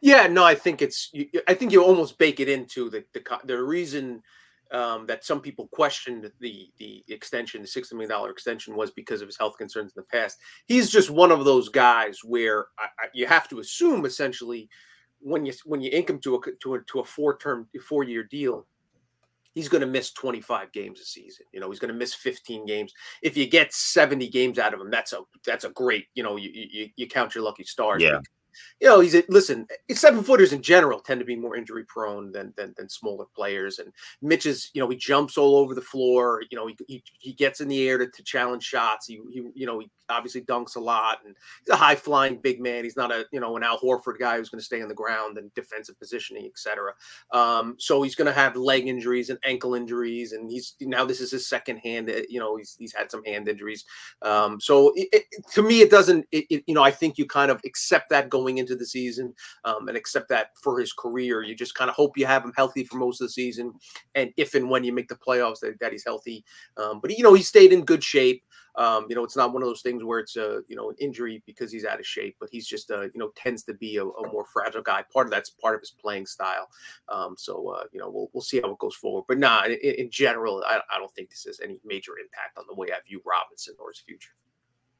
Yeah, 0.00 0.26
no, 0.26 0.44
I 0.44 0.54
think 0.54 0.82
it's. 0.82 1.12
I 1.48 1.54
think 1.54 1.72
you 1.72 1.82
almost 1.82 2.18
bake 2.18 2.40
it 2.40 2.48
into 2.48 2.90
the 2.90 3.04
the, 3.12 3.22
the 3.44 3.62
reason 3.62 4.22
um, 4.72 5.06
that 5.06 5.24
some 5.24 5.40
people 5.40 5.68
questioned 5.68 6.30
the 6.40 6.70
the 6.78 7.04
extension, 7.08 7.62
the 7.62 7.68
sixty 7.68 7.94
million 7.94 8.10
dollar 8.10 8.30
extension, 8.30 8.76
was 8.76 8.90
because 8.90 9.22
of 9.22 9.28
his 9.28 9.36
health 9.36 9.56
concerns 9.58 9.92
in 9.96 10.02
the 10.02 10.16
past. 10.18 10.38
He's 10.66 10.90
just 10.90 11.10
one 11.10 11.30
of 11.30 11.44
those 11.44 11.68
guys 11.68 12.18
where 12.24 12.66
I, 12.78 12.84
I, 12.98 13.08
you 13.14 13.26
have 13.26 13.48
to 13.50 13.60
assume 13.60 14.04
essentially 14.04 14.68
when 15.20 15.46
you 15.46 15.52
when 15.64 15.80
you 15.80 15.90
ink 15.92 16.10
him 16.10 16.18
to 16.20 16.36
a 16.36 16.40
to 16.62 16.74
a, 16.74 16.80
to 16.82 17.00
a 17.00 17.04
four 17.04 17.36
term 17.38 17.68
four 17.88 18.04
year 18.04 18.24
deal, 18.24 18.66
he's 19.54 19.68
going 19.68 19.80
to 19.80 19.86
miss 19.86 20.12
25 20.12 20.72
games 20.72 21.00
a 21.00 21.04
season. 21.04 21.46
You 21.52 21.60
know, 21.60 21.70
he's 21.70 21.80
going 21.80 21.92
to 21.92 21.98
miss 21.98 22.14
15 22.14 22.66
games. 22.66 22.92
If 23.22 23.36
you 23.36 23.46
get 23.46 23.72
70 23.72 24.28
games 24.28 24.58
out 24.58 24.74
of 24.74 24.80
him, 24.80 24.90
that's 24.90 25.12
a 25.12 25.20
that's 25.44 25.64
a 25.64 25.70
great. 25.70 26.06
You 26.14 26.22
know, 26.22 26.36
you 26.36 26.50
you, 26.52 26.88
you 26.96 27.06
count 27.06 27.34
your 27.34 27.44
lucky 27.44 27.64
stars. 27.64 28.02
Yeah 28.02 28.20
you 28.80 28.88
know, 28.88 29.00
he's 29.00 29.14
a, 29.14 29.22
listen. 29.28 29.66
Seven 29.90 30.22
footers 30.22 30.52
in 30.52 30.62
general 30.62 31.00
tend 31.00 31.20
to 31.20 31.26
be 31.26 31.36
more 31.36 31.56
injury 31.56 31.84
prone 31.84 32.32
than, 32.32 32.52
than 32.56 32.74
than 32.76 32.88
smaller 32.88 33.26
players. 33.34 33.78
And 33.78 33.92
Mitch 34.22 34.46
is, 34.46 34.70
you 34.74 34.80
know, 34.80 34.88
he 34.88 34.96
jumps 34.96 35.38
all 35.38 35.56
over 35.56 35.74
the 35.74 35.80
floor. 35.80 36.42
You 36.50 36.56
know, 36.56 36.66
he 36.66 36.76
he, 36.86 37.04
he 37.18 37.32
gets 37.32 37.60
in 37.60 37.68
the 37.68 37.88
air 37.88 37.98
to, 37.98 38.06
to 38.06 38.22
challenge 38.22 38.64
shots. 38.64 39.06
He, 39.06 39.20
he 39.32 39.42
you 39.54 39.66
know 39.66 39.78
he 39.78 39.90
obviously 40.08 40.42
dunks 40.42 40.76
a 40.76 40.80
lot, 40.80 41.18
and 41.24 41.34
he's 41.64 41.72
a 41.72 41.76
high 41.76 41.94
flying 41.94 42.36
big 42.36 42.60
man. 42.60 42.84
He's 42.84 42.96
not 42.96 43.12
a 43.12 43.26
you 43.32 43.40
know 43.40 43.56
an 43.56 43.62
Al 43.62 43.78
Horford 43.78 44.18
guy 44.18 44.36
who's 44.36 44.48
going 44.48 44.60
to 44.60 44.64
stay 44.64 44.82
on 44.82 44.88
the 44.88 44.94
ground 44.94 45.38
and 45.38 45.52
defensive 45.54 45.98
positioning, 45.98 46.46
etc. 46.46 46.92
Um, 47.32 47.76
so 47.78 48.02
he's 48.02 48.14
going 48.14 48.26
to 48.26 48.32
have 48.32 48.56
leg 48.56 48.86
injuries 48.86 49.30
and 49.30 49.38
ankle 49.44 49.74
injuries, 49.74 50.32
and 50.32 50.50
he's 50.50 50.74
now 50.80 51.04
this 51.04 51.20
is 51.20 51.30
his 51.30 51.48
second 51.48 51.78
hand. 51.78 52.10
Eh, 52.10 52.22
you 52.28 52.40
know, 52.40 52.56
he's 52.56 52.76
he's 52.78 52.94
had 52.94 53.10
some 53.10 53.24
hand 53.24 53.48
injuries. 53.48 53.84
Um, 54.22 54.60
so 54.60 54.92
it, 54.94 55.08
it, 55.12 55.24
to 55.52 55.62
me, 55.62 55.80
it 55.80 55.90
doesn't. 55.90 56.26
It, 56.32 56.64
you 56.66 56.74
know, 56.74 56.82
I 56.82 56.90
think 56.90 57.18
you 57.18 57.26
kind 57.26 57.50
of 57.50 57.60
accept 57.64 58.10
that 58.10 58.28
going 58.28 58.45
going 58.46 58.58
into 58.58 58.76
the 58.76 58.86
season 58.86 59.34
um, 59.64 59.88
and 59.88 59.96
accept 59.96 60.28
that 60.28 60.50
for 60.62 60.78
his 60.78 60.92
career. 60.92 61.42
You 61.42 61.54
just 61.54 61.74
kind 61.74 61.90
of 61.90 61.96
hope 61.96 62.16
you 62.16 62.26
have 62.26 62.44
him 62.44 62.52
healthy 62.56 62.84
for 62.84 62.96
most 62.96 63.20
of 63.20 63.26
the 63.26 63.32
season, 63.32 63.72
and 64.14 64.32
if 64.36 64.54
and 64.54 64.70
when 64.70 64.84
you 64.84 64.92
make 64.92 65.08
the 65.08 65.16
playoffs, 65.16 65.60
that, 65.60 65.78
that 65.80 65.92
he's 65.92 66.04
healthy. 66.04 66.44
Um, 66.76 67.00
but 67.00 67.16
you 67.16 67.24
know, 67.24 67.34
he 67.34 67.42
stayed 67.42 67.72
in 67.72 67.84
good 67.84 68.04
shape. 68.04 68.42
Um, 68.76 69.06
you 69.08 69.16
know, 69.16 69.24
it's 69.24 69.36
not 69.36 69.54
one 69.54 69.62
of 69.62 69.68
those 69.68 69.80
things 69.80 70.04
where 70.04 70.18
it's 70.18 70.36
a 70.36 70.60
you 70.68 70.76
know 70.76 70.90
an 70.90 70.96
injury 70.98 71.42
because 71.46 71.72
he's 71.72 71.86
out 71.86 71.98
of 71.98 72.06
shape, 72.06 72.36
but 72.38 72.50
he's 72.52 72.66
just 72.66 72.90
uh, 72.90 73.02
you 73.02 73.16
know 73.16 73.32
tends 73.34 73.64
to 73.64 73.74
be 73.74 73.96
a, 73.96 74.04
a, 74.04 74.32
more 74.32 74.44
fragile 74.44 74.82
guy. 74.82 75.02
Part 75.12 75.26
of 75.26 75.30
that's 75.30 75.50
part 75.50 75.74
of 75.74 75.80
his 75.80 75.90
playing 75.90 76.26
style. 76.26 76.68
Um, 77.08 77.34
so 77.38 77.68
uh, 77.70 77.84
you 77.92 77.98
know, 77.98 78.10
we'll 78.10 78.28
we'll 78.32 78.42
see 78.42 78.60
how 78.60 78.70
it 78.70 78.78
goes 78.78 78.94
forward. 78.94 79.24
But 79.28 79.38
nah, 79.38 79.64
in, 79.64 79.72
in 79.72 80.10
general, 80.10 80.62
I, 80.66 80.80
I 80.94 80.98
don't 80.98 81.12
think 81.14 81.30
this 81.30 81.44
has 81.44 81.60
any 81.60 81.80
major 81.84 82.12
impact 82.22 82.58
on 82.58 82.64
the 82.68 82.74
way 82.74 82.88
I 82.92 82.98
view 83.06 83.22
Robinson 83.24 83.74
or 83.78 83.90
his 83.90 84.00
future. 84.00 84.32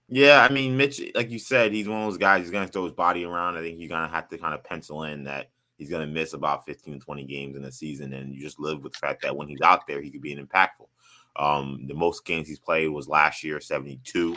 Yeah, 0.09 0.47
I 0.49 0.53
mean, 0.53 0.77
Mitch, 0.77 1.03
like 1.15 1.31
you 1.31 1.39
said, 1.39 1.73
he's 1.73 1.89
one 1.89 2.01
of 2.01 2.07
those 2.07 2.19
guys. 2.19 2.43
He's 2.43 2.53
going 2.53 2.67
to 2.67 2.73
throw 2.73 2.85
his 2.85 2.93
body 2.93 3.25
around. 3.25 3.57
I 3.57 3.61
think 3.61 3.81
you're 3.81 3.89
going 3.89 4.09
to 4.09 4.15
have 4.15 4.29
to 4.29 4.39
kind 4.39 4.55
of 4.55 4.63
pencil 4.63 5.03
in 5.03 5.25
that 5.25 5.51
he's 5.79 5.91
going 5.91 6.07
to 6.07 6.13
miss 6.13 6.33
about 6.33 6.65
15, 6.65 7.01
20 7.01 7.25
games 7.25 7.57
in 7.57 7.65
a 7.65 7.73
season, 7.73 8.13
and 8.13 8.35
you 8.35 8.41
just 8.41 8.61
live 8.61 8.83
with 8.83 8.93
the 8.93 8.99
fact 8.99 9.23
that 9.23 9.37
when 9.37 9.49
he's 9.49 9.61
out 9.63 9.87
there, 9.87 10.01
he 10.01 10.11
could 10.11 10.23
be 10.23 10.33
an 10.33 10.47
impactful. 10.47 10.89
Um, 11.37 11.87
the 11.87 11.95
most 11.95 12.25
games 12.25 12.49
he's 12.49 12.59
played 12.59 12.89
was 12.89 13.09
last 13.09 13.43
year, 13.43 13.61
72. 13.61 14.37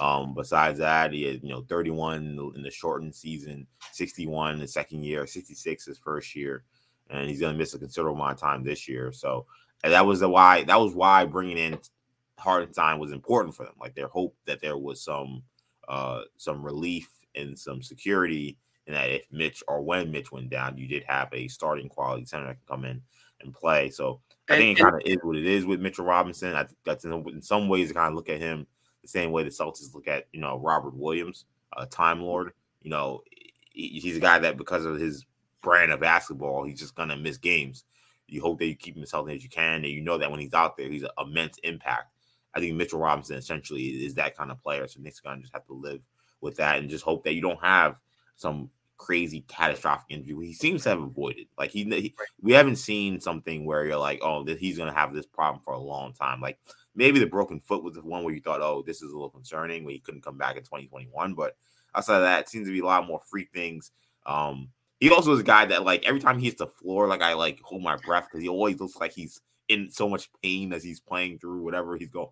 Um, 0.00 0.34
besides 0.34 0.78
that, 0.78 1.12
he 1.12 1.24
had 1.24 1.42
you 1.42 1.50
know 1.50 1.62
31 1.68 2.52
in 2.54 2.62
the 2.62 2.70
shortened 2.70 3.14
season, 3.14 3.66
61 3.92 4.58
the 4.58 4.66
second 4.66 5.04
year, 5.04 5.26
66 5.26 5.84
his 5.84 5.98
first 5.98 6.34
year, 6.34 6.64
and 7.10 7.28
he's 7.28 7.40
going 7.40 7.52
to 7.52 7.58
miss 7.58 7.74
a 7.74 7.78
considerable 7.78 8.16
amount 8.20 8.34
of 8.34 8.40
time 8.40 8.64
this 8.64 8.88
year. 8.88 9.12
So 9.12 9.46
that 9.84 10.06
was 10.06 10.20
the 10.20 10.28
why. 10.28 10.64
That 10.64 10.80
was 10.80 10.94
why 10.94 11.24
bringing 11.26 11.58
in 11.58 11.78
Hartenstein 12.40 12.98
was 12.98 13.12
important 13.12 13.54
for 13.54 13.64
them. 13.64 13.74
Like 13.80 13.94
their 13.94 14.08
hope 14.08 14.34
that 14.46 14.60
there 14.60 14.78
was 14.78 15.02
some 15.02 15.42
uh 15.88 16.22
some 16.36 16.64
relief 16.64 17.10
and 17.34 17.58
some 17.58 17.82
security, 17.82 18.58
and 18.86 18.96
that 18.96 19.10
if 19.10 19.26
Mitch 19.30 19.62
or 19.68 19.82
when 19.82 20.10
Mitch 20.10 20.32
went 20.32 20.50
down, 20.50 20.76
you 20.76 20.86
did 20.86 21.04
have 21.04 21.28
a 21.32 21.48
starting 21.48 21.88
quality 21.88 22.24
center 22.24 22.46
that 22.46 22.54
can 22.54 22.76
come 22.76 22.84
in 22.84 23.02
and 23.40 23.54
play. 23.54 23.90
So 23.90 24.20
I 24.48 24.56
think 24.56 24.78
it 24.78 24.82
kind 24.82 24.96
of 24.96 25.02
is 25.04 25.18
what 25.22 25.36
it 25.36 25.46
is 25.46 25.64
with 25.64 25.80
Mitchell 25.80 26.04
Robinson. 26.04 26.54
I 26.54 26.64
think 26.64 26.78
that's 26.84 27.04
in, 27.04 27.12
in 27.28 27.42
some 27.42 27.68
ways 27.68 27.88
to 27.88 27.94
kind 27.94 28.08
of 28.08 28.14
look 28.14 28.28
at 28.28 28.40
him 28.40 28.66
the 29.02 29.08
same 29.08 29.30
way 29.30 29.42
the 29.42 29.50
Celtics 29.50 29.94
look 29.94 30.08
at 30.08 30.26
you 30.32 30.40
know 30.40 30.58
Robert 30.58 30.96
Williams, 30.96 31.46
a 31.76 31.86
Time 31.86 32.20
Lord. 32.20 32.52
You 32.82 32.90
know, 32.90 33.22
he's 33.72 34.16
a 34.16 34.20
guy 34.20 34.38
that 34.38 34.56
because 34.56 34.84
of 34.84 34.98
his 34.98 35.26
brand 35.62 35.92
of 35.92 36.00
basketball, 36.00 36.64
he's 36.64 36.80
just 36.80 36.94
gonna 36.94 37.16
miss 37.16 37.38
games. 37.38 37.84
You 38.26 38.40
hope 38.42 38.58
that 38.58 38.66
you 38.66 38.76
keep 38.76 38.96
him 38.96 39.02
as 39.02 39.10
healthy 39.10 39.34
as 39.34 39.42
you 39.42 39.50
can, 39.50 39.76
and 39.76 39.86
you 39.86 40.00
know 40.00 40.18
that 40.18 40.30
when 40.30 40.40
he's 40.40 40.54
out 40.54 40.76
there, 40.76 40.88
he's 40.88 41.02
an 41.02 41.10
immense 41.18 41.58
impact. 41.62 42.12
I 42.54 42.60
think 42.60 42.76
Mitchell 42.76 43.00
Robinson 43.00 43.36
essentially 43.36 43.82
is 44.04 44.14
that 44.14 44.36
kind 44.36 44.50
of 44.50 44.62
player. 44.62 44.86
So 44.86 45.00
Knicks 45.00 45.20
gonna 45.20 45.40
just 45.40 45.52
have 45.52 45.66
to 45.66 45.74
live 45.74 46.00
with 46.40 46.56
that 46.56 46.78
and 46.78 46.90
just 46.90 47.04
hope 47.04 47.24
that 47.24 47.34
you 47.34 47.42
don't 47.42 47.62
have 47.62 47.96
some 48.36 48.70
crazy 48.96 49.44
catastrophic 49.48 50.06
injury. 50.10 50.46
He 50.46 50.52
seems 50.52 50.82
to 50.82 50.90
have 50.90 51.02
avoided. 51.02 51.46
Like 51.58 51.70
he, 51.70 51.84
he 51.84 52.14
we 52.40 52.52
haven't 52.52 52.76
seen 52.76 53.20
something 53.20 53.64
where 53.64 53.86
you're 53.86 53.96
like, 53.96 54.20
oh, 54.22 54.44
that 54.44 54.58
he's 54.58 54.78
gonna 54.78 54.92
have 54.92 55.14
this 55.14 55.26
problem 55.26 55.62
for 55.64 55.72
a 55.74 55.80
long 55.80 56.12
time. 56.12 56.40
Like 56.40 56.58
maybe 56.94 57.18
the 57.18 57.26
broken 57.26 57.60
foot 57.60 57.82
was 57.82 57.94
the 57.94 58.02
one 58.02 58.24
where 58.24 58.34
you 58.34 58.40
thought, 58.40 58.60
oh, 58.60 58.82
this 58.86 59.02
is 59.02 59.10
a 59.10 59.14
little 59.14 59.30
concerning 59.30 59.84
when 59.84 59.94
he 59.94 60.00
couldn't 60.00 60.22
come 60.22 60.36
back 60.36 60.56
in 60.56 60.62
2021. 60.62 61.34
But 61.34 61.56
outside 61.94 62.16
of 62.16 62.22
that, 62.22 62.42
it 62.42 62.48
seems 62.48 62.66
to 62.68 62.72
be 62.72 62.80
a 62.80 62.84
lot 62.84 63.06
more 63.06 63.20
freak 63.30 63.50
things. 63.54 63.90
Um, 64.26 64.68
he 65.00 65.10
also 65.10 65.32
is 65.32 65.40
a 65.40 65.44
guy 65.44 65.64
that 65.66 65.84
like 65.84 66.06
every 66.06 66.20
time 66.20 66.38
he 66.38 66.46
hits 66.46 66.58
the 66.58 66.66
floor, 66.66 67.08
like 67.08 67.22
I 67.22 67.34
like 67.34 67.60
hold 67.62 67.82
my 67.82 67.96
breath 67.96 68.26
because 68.26 68.42
he 68.42 68.48
always 68.48 68.78
looks 68.80 68.96
like 68.96 69.12
he's 69.12 69.40
in 69.68 69.90
so 69.90 70.08
much 70.08 70.28
pain 70.42 70.72
as 70.72 70.84
he's 70.84 71.00
playing 71.00 71.38
through 71.38 71.62
whatever 71.62 71.96
he's 71.96 72.10
going 72.10 72.28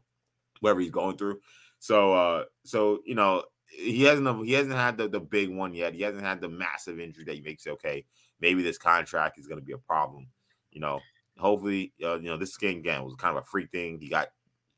whatever 0.60 0.80
he's 0.80 0.90
going 0.90 1.16
through. 1.16 1.40
So 1.78 2.14
uh 2.14 2.44
so 2.64 3.00
you 3.04 3.14
know 3.14 3.44
he 3.70 4.02
hasn't 4.02 4.46
he 4.46 4.52
hasn't 4.52 4.74
had 4.74 4.96
the, 4.96 5.08
the 5.08 5.20
big 5.20 5.50
one 5.50 5.74
yet. 5.74 5.94
He 5.94 6.02
hasn't 6.02 6.24
had 6.24 6.40
the 6.40 6.48
massive 6.48 6.98
injury 6.98 7.24
that 7.24 7.44
makes 7.44 7.66
it 7.66 7.70
okay. 7.70 8.04
Maybe 8.40 8.62
this 8.62 8.78
contract 8.78 9.38
is 9.38 9.46
going 9.46 9.60
to 9.60 9.64
be 9.64 9.72
a 9.72 9.78
problem. 9.78 10.28
You 10.70 10.80
know, 10.80 11.00
hopefully, 11.38 11.92
uh, 12.02 12.18
you 12.18 12.28
know 12.28 12.36
this 12.36 12.56
game 12.56 12.78
again 12.78 13.04
was 13.04 13.14
kind 13.16 13.36
of 13.36 13.42
a 13.42 13.46
freak 13.46 13.70
thing. 13.70 13.98
He 14.00 14.08
got 14.08 14.28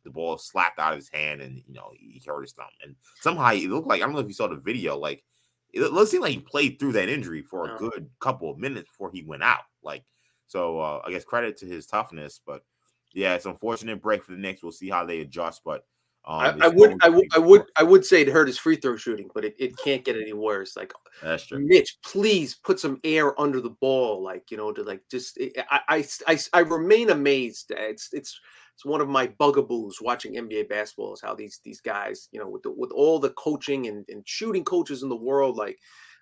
the 0.05 0.11
ball 0.11 0.39
slapped 0.39 0.79
out 0.79 0.93
of 0.93 0.99
his 0.99 1.11
hand, 1.11 1.41
and 1.41 1.63
you 1.67 1.75
know 1.75 1.91
he 1.99 2.23
hurt 2.27 2.43
his 2.43 2.53
thumb. 2.53 2.67
And 2.83 2.97
somehow 3.21 3.53
it 3.53 3.69
looked 3.69 3.89
like 3.89 4.03
I 4.03 4.05
don't 4.05 4.15
know 4.15 4.21
if 4.21 4.29
you 4.29 4.35
saw 4.35 4.49
the 4.49 4.57
video. 4.57 4.97
Like 4.97 5.25
it 5.73 5.81
looked 5.81 6.15
like 6.15 6.33
he 6.33 6.41
played 6.41 6.79
through 6.79 6.93
that 6.93 7.09
injury 7.09 7.43
for 7.43 7.75
a 7.75 7.79
good 7.79 8.09
couple 8.19 8.51
of 8.51 8.59
minutes 8.59 8.91
before 8.91 9.11
he 9.13 9.23
went 9.23 9.43
out. 9.43 9.65
Like 9.83 10.05
so, 10.47 10.81
uh, 10.81 11.03
I 11.07 11.11
guess 11.11 11.25
credit 11.25 11.57
to 11.59 11.67
his 11.67 11.87
toughness, 11.87 12.41
but 12.45 12.65
yeah, 13.13 13.35
it's 13.35 13.45
an 13.45 13.53
unfortunate 13.53 14.01
break 14.03 14.25
for 14.25 14.33
the 14.33 14.39
Knicks. 14.39 14.63
We'll 14.63 14.73
see 14.73 14.89
how 14.89 15.05
they 15.05 15.21
adjust, 15.21 15.63
but 15.65 15.85
um, 16.25 16.41
I, 16.41 16.67
I 16.67 16.69
would, 16.69 17.03
I 17.03 17.09
would, 17.09 17.27
I 17.35 17.39
would, 17.39 17.65
I 17.77 17.83
would 17.83 18.05
say 18.05 18.21
it 18.21 18.29
hurt 18.29 18.47
his 18.47 18.59
free 18.59 18.77
throw 18.77 18.97
shooting, 18.97 19.31
but 19.35 19.45
it, 19.45 19.55
it 19.59 19.77
can't 19.79 20.05
get 20.05 20.17
any 20.17 20.35
worse. 20.35 20.77
Like, 20.77 20.93
that's 21.23 21.47
true. 21.47 21.61
Mitch, 21.61 21.97
please 22.05 22.55
put 22.55 22.79
some 22.79 23.01
air 23.05 23.39
under 23.41 23.61
the 23.61 23.71
ball, 23.71 24.23
like 24.23 24.51
you 24.51 24.57
know, 24.57 24.71
to 24.73 24.83
like 24.83 25.03
just. 25.11 25.39
I, 25.71 25.81
I, 25.89 26.07
I, 26.27 26.39
I 26.53 26.61
remain 26.61 27.11
amazed. 27.11 27.73
It's, 27.75 28.11
it's, 28.13 28.39
it's 28.75 28.85
one 28.85 29.01
of 29.01 29.09
my 29.09 29.29
bugaboos 29.39 30.01
watching 30.01 30.35
NBA 30.35 30.69
basketball 30.69 31.15
is 31.15 31.23
how 31.23 31.35
these 31.35 31.61
these 31.65 31.81
guys, 31.81 32.29
you 32.33 32.39
know, 32.39 32.49
with 32.49 32.63
the, 32.63 32.71
with 32.71 32.93
all 32.93 33.19
the 33.19 33.31
coaching 33.31 33.87
and, 33.87 34.05
and 34.09 34.23
shooting 34.27 34.65
coaches 34.65 35.03
in 35.03 35.09
the 35.09 35.17
world, 35.17 35.57
like, 35.57 35.79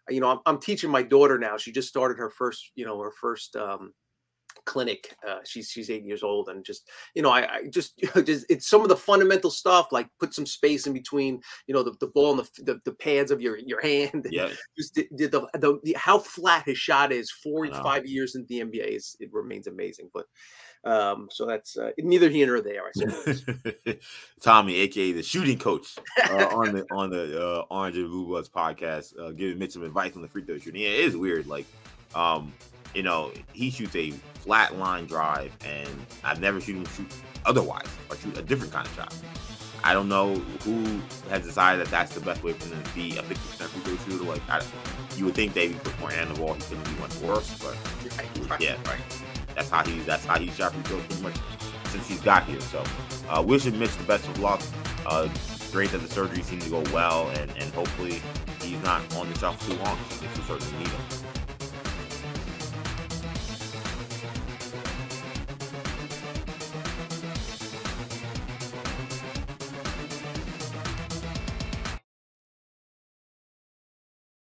you 0.09 0.21
know, 0.21 0.31
I'm, 0.31 0.39
I'm 0.47 0.61
teaching 0.61 0.91
my 0.91 1.03
daughter 1.03 1.39
now. 1.39 1.57
She 1.57 1.73
just 1.73 1.89
started 1.89 2.19
her 2.19 2.31
first, 2.31 2.71
you 2.77 2.87
know, 2.87 3.01
her 3.01 3.13
first. 3.21 3.57
um 3.57 3.93
clinic. 4.69 5.17
Uh, 5.27 5.39
she's 5.45 5.71
she's 5.71 5.89
eight 5.89 6.05
years 6.05 6.23
old, 6.23 6.51
and 6.51 6.63
just 6.63 6.89
you 7.15 7.23
know, 7.23 7.31
I, 7.31 7.55
I 7.55 7.67
just, 7.71 7.99
just 8.25 8.45
it's 8.51 8.69
some 8.69 8.83
of 8.83 8.91
the 8.91 8.97
fundamental 8.97 9.51
stuff 9.51 9.89
like 9.93 10.09
put 10.21 10.35
some 10.35 10.45
space 10.45 10.87
in 10.87 10.93
between, 10.93 11.41
you 11.67 11.75
know, 11.75 11.83
the, 11.83 11.95
the 12.01 12.09
ball 12.09 12.39
and 12.39 12.41
the, 12.41 12.63
the, 12.65 12.81
the 12.85 12.93
pads 12.93 13.31
of 13.31 13.41
your 13.41 13.57
your 13.57 13.81
hand. 13.83 14.29
Yeah, 14.31 14.51
just 14.77 14.95
the, 14.95 15.09
the, 15.11 15.49
the, 15.55 15.81
the, 15.83 15.97
how 15.97 16.19
flat 16.19 16.67
his 16.67 16.77
shot 16.79 17.11
is. 17.13 17.31
Four 17.31 17.67
five 17.69 18.07
years 18.07 18.35
in 18.35 18.45
the 18.49 18.61
NBA 18.61 18.97
is 18.97 19.17
it 19.19 19.33
remains 19.33 19.67
amazing, 19.67 20.11
but. 20.13 20.27
Um, 20.85 21.27
so 21.33 21.45
that's 21.45 21.77
uh, 21.77 21.91
neither 21.99 22.29
here 22.29 22.47
nor 22.47 22.61
there. 22.61 22.85
I 22.87 22.93
suppose. 22.95 23.45
Tommy, 24.41 24.77
aka 24.77 25.11
the 25.11 25.25
shooting 25.25 25.59
coach, 25.59 25.97
uh, 26.31 26.47
on 26.53 26.73
the 26.73 26.87
on 26.93 27.11
the 27.11 27.37
uh, 27.37 27.65
Orange 27.69 27.97
and 27.97 28.09
Blue 28.09 28.27
Bloods 28.27 28.49
podcast, 28.49 29.19
uh, 29.19 29.33
giving 29.33 29.59
Mitch 29.59 29.73
some 29.73 29.83
advice 29.83 30.15
on 30.15 30.23
the 30.23 30.29
free 30.29 30.45
throw 30.45 30.57
shooting. 30.57 30.83
Yeah, 30.83 30.91
it 30.91 31.01
is 31.01 31.17
weird. 31.17 31.49
Like, 31.49 31.67
um, 32.15 32.53
you 32.95 33.03
know, 33.03 33.33
he 33.53 33.71
shoots 33.71 33.95
a 33.97 34.11
flat 34.11 34.79
line 34.79 35.07
drive, 35.07 35.53
and 35.65 35.89
I've 36.25 36.41
never 36.41 36.61
seen 36.61 36.77
him 36.77 36.87
shoot 36.87 37.13
otherwise 37.45 37.89
or 38.11 38.17
shoot 38.17 38.37
a 38.37 38.43
different 38.43 38.73
kind 38.73 38.87
of 38.87 38.95
shot. 38.95 39.15
I 39.85 39.93
don't 39.93 40.09
know 40.09 40.35
who 40.65 41.01
has 41.31 41.45
decided 41.45 41.85
that 41.87 41.91
that's 41.91 42.15
the 42.15 42.21
best 42.21 42.43
way 42.43 42.53
for 42.53 42.75
him 42.75 42.83
to 42.83 42.95
be 42.95 43.17
a 43.17 43.23
50% 43.23 43.35
free 43.69 43.97
throw 43.97 44.13
shooter. 44.13 44.25
Like, 44.25 44.43
I, 44.51 44.63
you 45.17 45.25
would 45.27 45.35
think 45.35 45.55
they 45.55 45.71
put 45.71 45.99
more 46.01 46.11
hand 46.11 46.29
on 46.29 46.35
the 46.35 46.41
ball, 46.41 46.55
he 46.55 46.63
couldn't 46.63 46.85
be 46.85 47.01
much 47.01 47.15
worse, 47.19 47.57
but 47.59 48.61
yeah, 48.61 48.77
right. 48.87 49.01
That's 49.55 49.71
how 49.71 49.85
he 49.85 49.99
that's 50.01 50.25
how 50.25 50.39
he 50.39 50.49
shot 50.51 50.73
free 50.73 50.83
throws 50.83 51.05
pretty 51.07 51.23
much 51.23 51.37
since 51.87 52.09
he's 52.09 52.21
got 52.21 52.45
here. 52.45 52.61
So, 52.61 52.83
uh, 53.29 53.43
wish 53.43 53.65
him 53.65 53.79
Mitch 53.79 53.97
the 53.97 54.05
best 54.05 54.27
of 54.29 54.39
luck. 54.41 54.61
Uh, 55.07 55.29
great 55.73 55.91
that 55.91 55.99
the 55.99 56.09
surgery 56.09 56.43
seemed 56.43 56.63
to 56.63 56.71
go 56.71 56.83
well, 56.93 57.29
and 57.31 57.51
and 57.59 57.73
hopefully 57.75 58.21
he's 58.63 58.83
not 58.83 59.01
on 59.17 59.29
the 59.33 59.39
shelf 59.39 59.65
too 59.67 59.77
long. 59.77 59.99
It's 60.23 60.47
certainly 60.47 60.79
need 60.79 60.89
him. 60.89 61.28